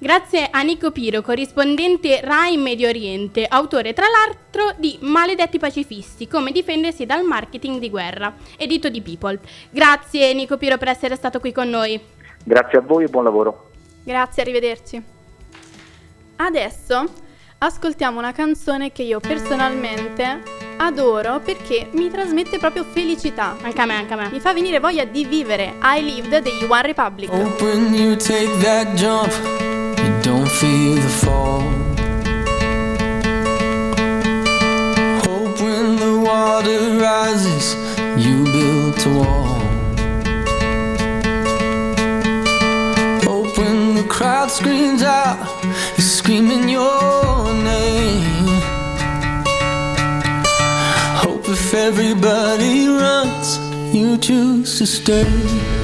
Grazie 0.04 0.50
a 0.52 0.62
Nico 0.64 0.92
Piro, 0.92 1.22
corrispondente 1.22 2.20
RAI 2.20 2.58
Medio 2.58 2.90
Oriente, 2.90 3.46
autore 3.48 3.94
tra 3.94 4.04
l'altro 4.10 4.76
di 4.78 4.98
Maledetti 5.00 5.60
pacifisti, 5.60 6.28
come 6.28 6.52
difendersi 6.52 7.06
dal 7.06 7.24
marketing 7.24 7.80
di 7.80 7.90
guerra, 7.90 8.34
edito 8.58 8.90
di 8.90 9.02
People. 9.02 9.40
Grazie 9.70 10.34
Nico 10.34 10.58
Piro 10.58 10.78
per 10.78 10.90
essere 10.90 11.16
stato 11.16 11.40
qui 11.40 11.54
con 11.54 11.70
noi. 11.70 11.98
Grazie 12.44 12.80
a 12.80 12.82
voi 12.82 13.06
e 13.06 13.08
buon 13.08 13.24
lavoro. 13.24 13.70
Grazie, 14.04 14.42
arrivederci. 14.42 15.02
Adesso 16.36 17.06
ascoltiamo 17.60 18.20
una 18.20 18.34
canzone 18.34 18.92
che 18.92 19.04
io 19.04 19.22
personalmente 19.22 20.44
adoro 20.76 21.40
perché 21.40 21.88
mi 21.94 22.10
trasmette 22.10 22.58
proprio 22.58 22.84
felicità. 22.84 23.56
Anche 23.62 23.80
a 23.80 23.86
me, 23.86 23.96
anche 23.96 24.12
a 24.12 24.18
me. 24.18 24.30
Mi 24.30 24.42
fa 24.42 24.54
venire 24.54 24.82
voglia 24.82 25.06
di 25.06 25.24
vivere. 25.24 25.76
I 25.82 26.04
lived 26.04 26.42
degli 26.42 26.66
One 26.68 26.82
Republic. 26.82 27.32
Open 27.32 28.20
feel 30.60 30.96
the 30.96 31.14
fall. 31.24 31.62
Hope 35.26 35.60
when 35.62 35.96
the 35.96 36.14
water 36.30 36.80
rises, 37.00 37.76
you 38.24 38.44
built 38.56 39.06
a 39.06 39.12
wall. 39.20 39.60
Hope 43.28 43.58
when 43.58 43.96
the 43.96 44.06
crowd 44.08 44.52
screams 44.52 45.02
out, 45.02 45.38
you're 45.98 46.14
screaming 46.20 46.70
your 46.70 47.54
name. 47.72 48.62
Hope 51.24 51.48
if 51.50 51.74
everybody 51.74 52.88
runs, 52.88 53.58
you 53.94 54.18
choose 54.18 54.78
to 54.78 54.86
stay. 54.86 55.83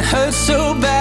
It 0.00 0.06
hurts 0.06 0.36
so 0.36 0.74
bad. 0.74 0.99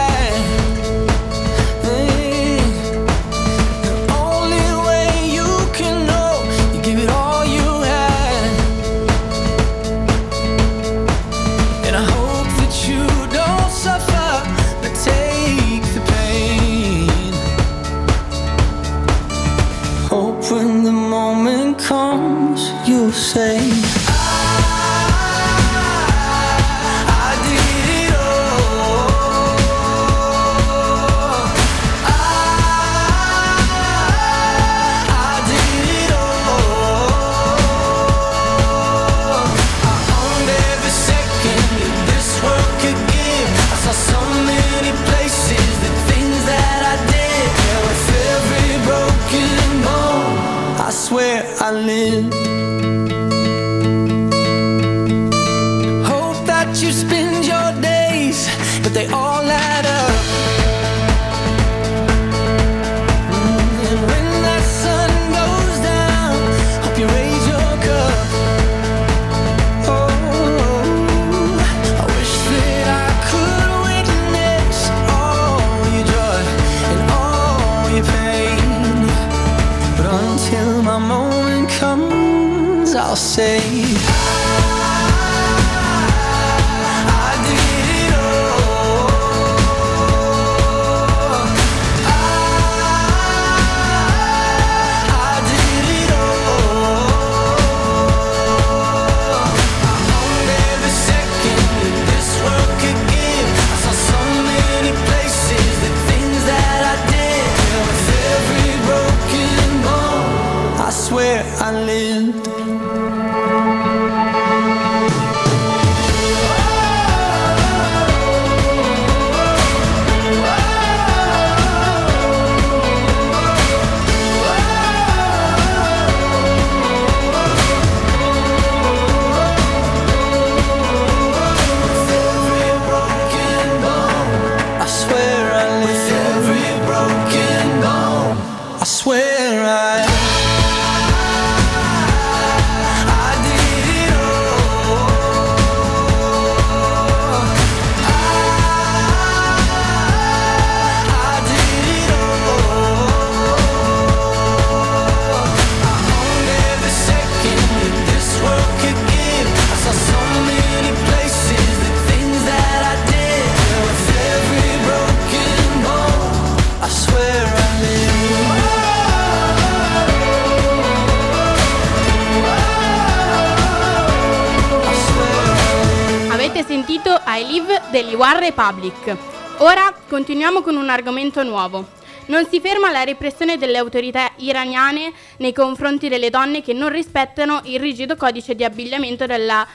Republic. 178.59 179.15
Ora 179.59 179.95
continuiamo 180.09 180.61
con 180.61 180.75
un 180.75 180.89
argomento 180.89 181.43
nuovo. 181.43 181.87
Non 182.25 182.45
si 182.45 182.59
ferma 182.59 182.91
la 182.91 183.05
repressione 183.05 183.57
delle 183.57 183.77
autorità 183.77 184.33
iraniane 184.35 185.13
nei 185.37 185.53
confronti 185.53 186.09
delle 186.09 186.29
donne 186.29 186.61
che 186.61 186.73
non 186.73 186.89
rispettano 186.89 187.61
il 187.63 187.79
rigido 187.79 188.17
codice 188.17 188.55
di 188.55 188.65
abbigliamento 188.65 189.25
della 189.25 189.65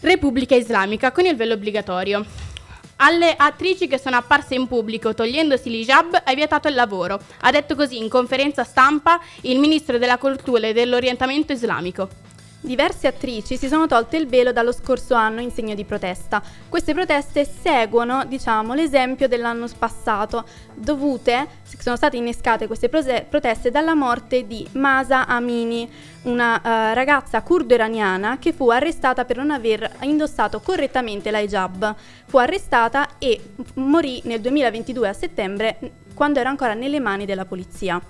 Repubblica 0.00 0.56
Islamica 0.56 1.12
con 1.12 1.26
il 1.26 1.36
velo 1.36 1.54
obbligatorio. 1.54 2.24
Alle 2.96 3.36
attrici 3.36 3.86
che 3.86 3.98
sono 3.98 4.16
apparse 4.16 4.56
in 4.56 4.66
pubblico 4.66 5.14
togliendosi 5.14 5.70
l'hijab 5.70 6.24
è 6.24 6.34
vietato 6.34 6.66
il 6.66 6.74
lavoro, 6.74 7.20
ha 7.42 7.50
detto 7.52 7.76
così 7.76 7.98
in 7.98 8.08
conferenza 8.08 8.64
stampa 8.64 9.20
il 9.42 9.60
ministro 9.60 9.96
della 9.96 10.18
cultura 10.18 10.66
e 10.66 10.72
dell'orientamento 10.72 11.52
islamico. 11.52 12.08
Diverse 12.64 13.06
attrici 13.06 13.58
si 13.58 13.68
sono 13.68 13.86
tolte 13.86 14.16
il 14.16 14.26
velo 14.26 14.50
dallo 14.50 14.72
scorso 14.72 15.12
anno 15.12 15.42
in 15.42 15.50
segno 15.50 15.74
di 15.74 15.84
protesta. 15.84 16.42
Queste 16.66 16.94
proteste 16.94 17.44
seguono, 17.44 18.24
diciamo, 18.24 18.72
l'esempio 18.72 19.28
dell'anno 19.28 19.66
passato, 19.78 20.46
dovute, 20.72 21.46
sono 21.78 21.96
state 21.96 22.16
innescate 22.16 22.66
queste 22.66 22.88
proteste 22.88 23.70
dalla 23.70 23.94
morte 23.94 24.46
di 24.46 24.66
Masa 24.72 25.26
Amini, 25.26 25.86
una 26.22 26.54
uh, 26.56 26.94
ragazza 26.94 27.42
kurdo-iraniana 27.42 28.38
che 28.38 28.54
fu 28.54 28.70
arrestata 28.70 29.26
per 29.26 29.36
non 29.36 29.50
aver 29.50 29.96
indossato 30.00 30.60
correttamente 30.60 31.30
la 31.30 31.40
hijab. 31.40 31.94
Fu 32.24 32.38
arrestata 32.38 33.18
e 33.18 33.42
morì 33.74 34.22
nel 34.24 34.40
2022 34.40 35.06
a 35.06 35.12
settembre 35.12 35.78
quando 36.14 36.40
era 36.40 36.48
ancora 36.48 36.72
nelle 36.72 36.98
mani 36.98 37.26
della 37.26 37.44
polizia. 37.44 38.00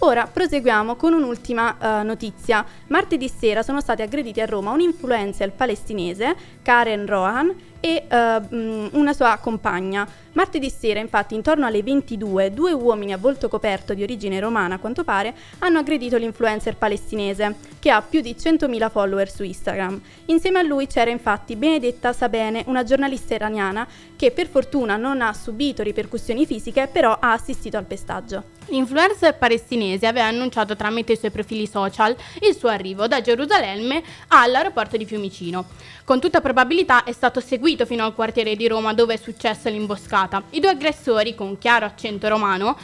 Ora 0.00 0.26
proseguiamo 0.26 0.94
con 0.96 1.14
un'ultima 1.14 1.76
uh, 1.80 2.04
notizia. 2.04 2.64
Martedì 2.88 3.30
sera 3.30 3.62
sono 3.62 3.80
stati 3.80 4.02
aggrediti 4.02 4.42
a 4.42 4.44
Roma 4.44 4.72
un 4.72 4.80
influencer 4.80 5.52
palestinese, 5.52 6.36
Karen 6.62 7.06
Rohan, 7.06 7.54
e 7.80 8.06
uh, 8.08 8.96
una 8.98 9.12
sua 9.12 9.38
compagna. 9.40 10.06
Martedì 10.32 10.68
sera, 10.68 11.00
infatti, 11.00 11.34
intorno 11.34 11.64
alle 11.64 11.82
22, 11.82 12.52
due 12.52 12.72
uomini 12.72 13.12
a 13.14 13.16
volto 13.16 13.48
coperto 13.48 13.94
di 13.94 14.02
origine 14.02 14.38
romana, 14.38 14.74
a 14.74 14.78
quanto 14.78 15.02
pare, 15.02 15.34
hanno 15.60 15.78
aggredito 15.78 16.18
l'influencer 16.18 16.76
palestinese, 16.76 17.54
che 17.78 17.90
ha 17.90 18.02
più 18.02 18.20
di 18.20 18.34
100.000 18.38 18.90
follower 18.90 19.30
su 19.30 19.44
Instagram. 19.44 19.98
Insieme 20.26 20.58
a 20.58 20.62
lui 20.62 20.86
c'era 20.86 21.10
infatti 21.10 21.56
Benedetta 21.56 22.12
Sabene, 22.12 22.64
una 22.66 22.84
giornalista 22.84 23.34
iraniana 23.34 23.86
che 24.16 24.30
per 24.30 24.48
fortuna 24.48 24.96
non 24.96 25.22
ha 25.22 25.32
subito 25.32 25.82
ripercussioni 25.82 26.44
fisiche, 26.44 26.88
però 26.90 27.16
ha 27.18 27.32
assistito 27.32 27.78
al 27.78 27.84
pestaggio. 27.84 28.54
L'influencer 28.68 29.38
palestinese 29.38 30.06
aveva 30.06 30.26
annunciato 30.26 30.74
tramite 30.74 31.12
i 31.12 31.16
suoi 31.16 31.30
profili 31.30 31.68
social 31.68 32.16
il 32.40 32.54
suo 32.56 32.68
arrivo 32.68 33.06
da 33.06 33.20
Gerusalemme 33.20 34.02
all'aeroporto 34.28 34.96
di 34.96 35.06
Fiumicino. 35.06 35.66
Con 36.04 36.20
tutta 36.20 36.40
probabilità 36.40 37.04
è 37.04 37.12
stato 37.12 37.40
seguito 37.40 37.65
fino 37.84 38.04
al 38.04 38.14
quartiere 38.14 38.54
di 38.54 38.68
Roma 38.68 38.94
dove 38.94 39.14
è 39.14 39.16
successa 39.16 39.68
l'imboscata. 39.68 40.44
I 40.50 40.60
due 40.60 40.70
aggressori, 40.70 41.34
con 41.34 41.58
chiaro 41.58 41.84
accento 41.84 42.28
romano, 42.28 42.78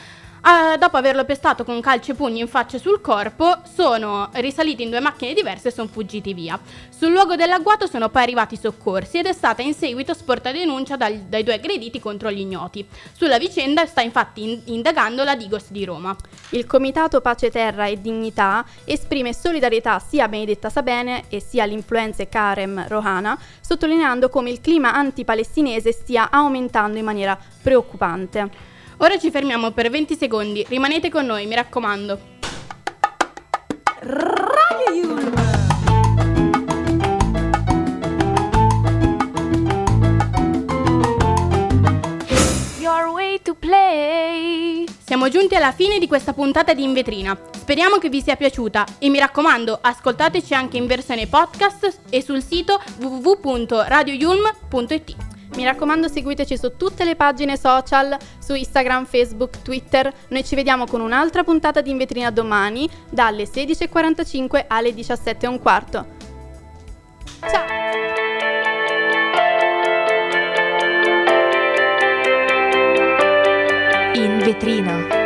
Uh, 0.45 0.77
dopo 0.77 0.97
averlo 0.97 1.25
pestato 1.25 1.63
con 1.63 1.81
calci 1.81 2.11
e 2.11 2.15
pugni 2.15 2.41
in 2.41 2.49
faccia 2.49 2.77
e 2.77 2.81
sul 2.81 3.01
corpo, 3.01 3.59
sono 3.73 4.29
risaliti 4.33 4.83
in 4.83 4.91
due 4.91 4.99
macchine 4.99 5.35
diverse 5.35 5.69
e 5.69 5.71
sono 5.71 5.87
fuggiti 5.87 6.35
via. 6.35 6.59
Sul 6.91 7.13
luogo 7.13 7.37
dell'agguato 7.37 7.87
sono 7.87 8.09
poi 8.09 8.25
arrivati 8.25 8.55
i 8.55 8.59
soccorsi 8.61 9.19
ed 9.19 9.27
è 9.27 9.33
stata 9.33 9.63
in 9.63 9.73
seguito 9.73 10.15
sporta 10.15 10.51
denuncia 10.51 10.97
dal, 10.97 11.15
dai 11.17 11.45
due 11.45 11.55
aggrediti 11.55 12.01
contro 12.01 12.29
gli 12.33 12.41
ignoti. 12.41 12.85
Sulla 13.13 13.39
vicenda 13.39 13.87
sta 13.87 14.01
infatti 14.01 14.43
in, 14.43 14.61
indagando 14.65 15.23
la 15.23 15.37
Digos 15.37 15.71
di 15.71 15.85
Roma. 15.85 16.17
Il 16.51 16.67
Comitato 16.67 17.21
Pace 17.21 17.49
Terra 17.49 17.87
e 17.87 18.01
Dignità 18.01 18.65
esprime 18.85 19.33
solidarietà 19.33 20.01
sia 20.01 20.25
a 20.25 20.29
Benedetta 20.29 20.71
Sabene 20.71 21.27
e 21.29 21.41
sia 21.41 21.63
all'influenza 21.63 22.27
Karem 22.27 22.89
Rohana, 22.89 23.39
sottolineando 23.61 24.29
come 24.29 24.51
il 24.51 24.61
clima 24.61 24.93
antipalestinese 24.93 25.93
stia 25.93 26.31
aumentando 26.33 26.99
in 26.99 27.05
maniera 27.05 27.39
preoccupante. 27.63 28.71
Ora 29.03 29.19
ci 29.19 29.31
fermiamo 29.33 29.73
per 29.73 29.91
20 29.91 30.17
secondi, 30.17 30.65
rimanete 30.69 31.11
con 31.11 31.27
noi, 31.27 31.45
mi 31.47 31.57
raccomando. 31.57 32.21
Radio 33.99 34.95
Yulm. 34.95 35.35
Your 42.79 43.09
way 43.09 43.43
to 43.43 43.55
play. 43.55 44.85
Siamo 45.05 45.29
giunti 45.29 45.57
alla 45.57 45.73
fine 45.73 45.99
di 45.99 46.07
questa 46.07 46.33
puntata 46.33 46.73
di 46.73 46.85
In 46.85 46.93
Vetrina. 46.93 47.37
Speriamo 47.51 47.99
che 47.99 48.09
vi 48.09 48.23
sia 48.23 48.37
piaciuta 48.37 48.87
e 49.01 49.09
mi 49.09 49.19
raccomando, 49.19 49.81
ascoltateci 49.83 50.55
anche 50.55 50.77
in 50.77 50.87
versione 50.87 51.27
podcast 51.27 52.03
e 52.09 52.23
sul 52.23 52.41
sito 52.41 52.81
www.radioyulm.it. 53.01 55.32
Mi 55.55 55.65
raccomando 55.65 56.09
seguiteci 56.09 56.57
su 56.57 56.77
tutte 56.77 57.05
le 57.05 57.15
pagine 57.15 57.59
social, 57.59 58.17
su 58.39 58.55
Instagram, 58.55 59.05
Facebook, 59.05 59.63
Twitter. 59.63 60.13
Noi 60.29 60.45
ci 60.45 60.55
vediamo 60.55 60.87
con 60.87 61.01
un'altra 61.01 61.45
puntata 61.45 61.81
di 61.81 61.91
In 61.91 61.99
Vetrina 61.99 62.31
domani 62.31 62.89
dalle 63.11 63.45
16.45 63.45 64.65
alle 64.69 64.91
17.15. 64.91 66.05
Ciao! 67.51 67.83
In 74.15 74.39
vetrina. 74.39 75.21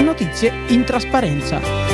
Notizie 0.00 0.52
in 0.68 0.84
trasparenza. 0.84 1.87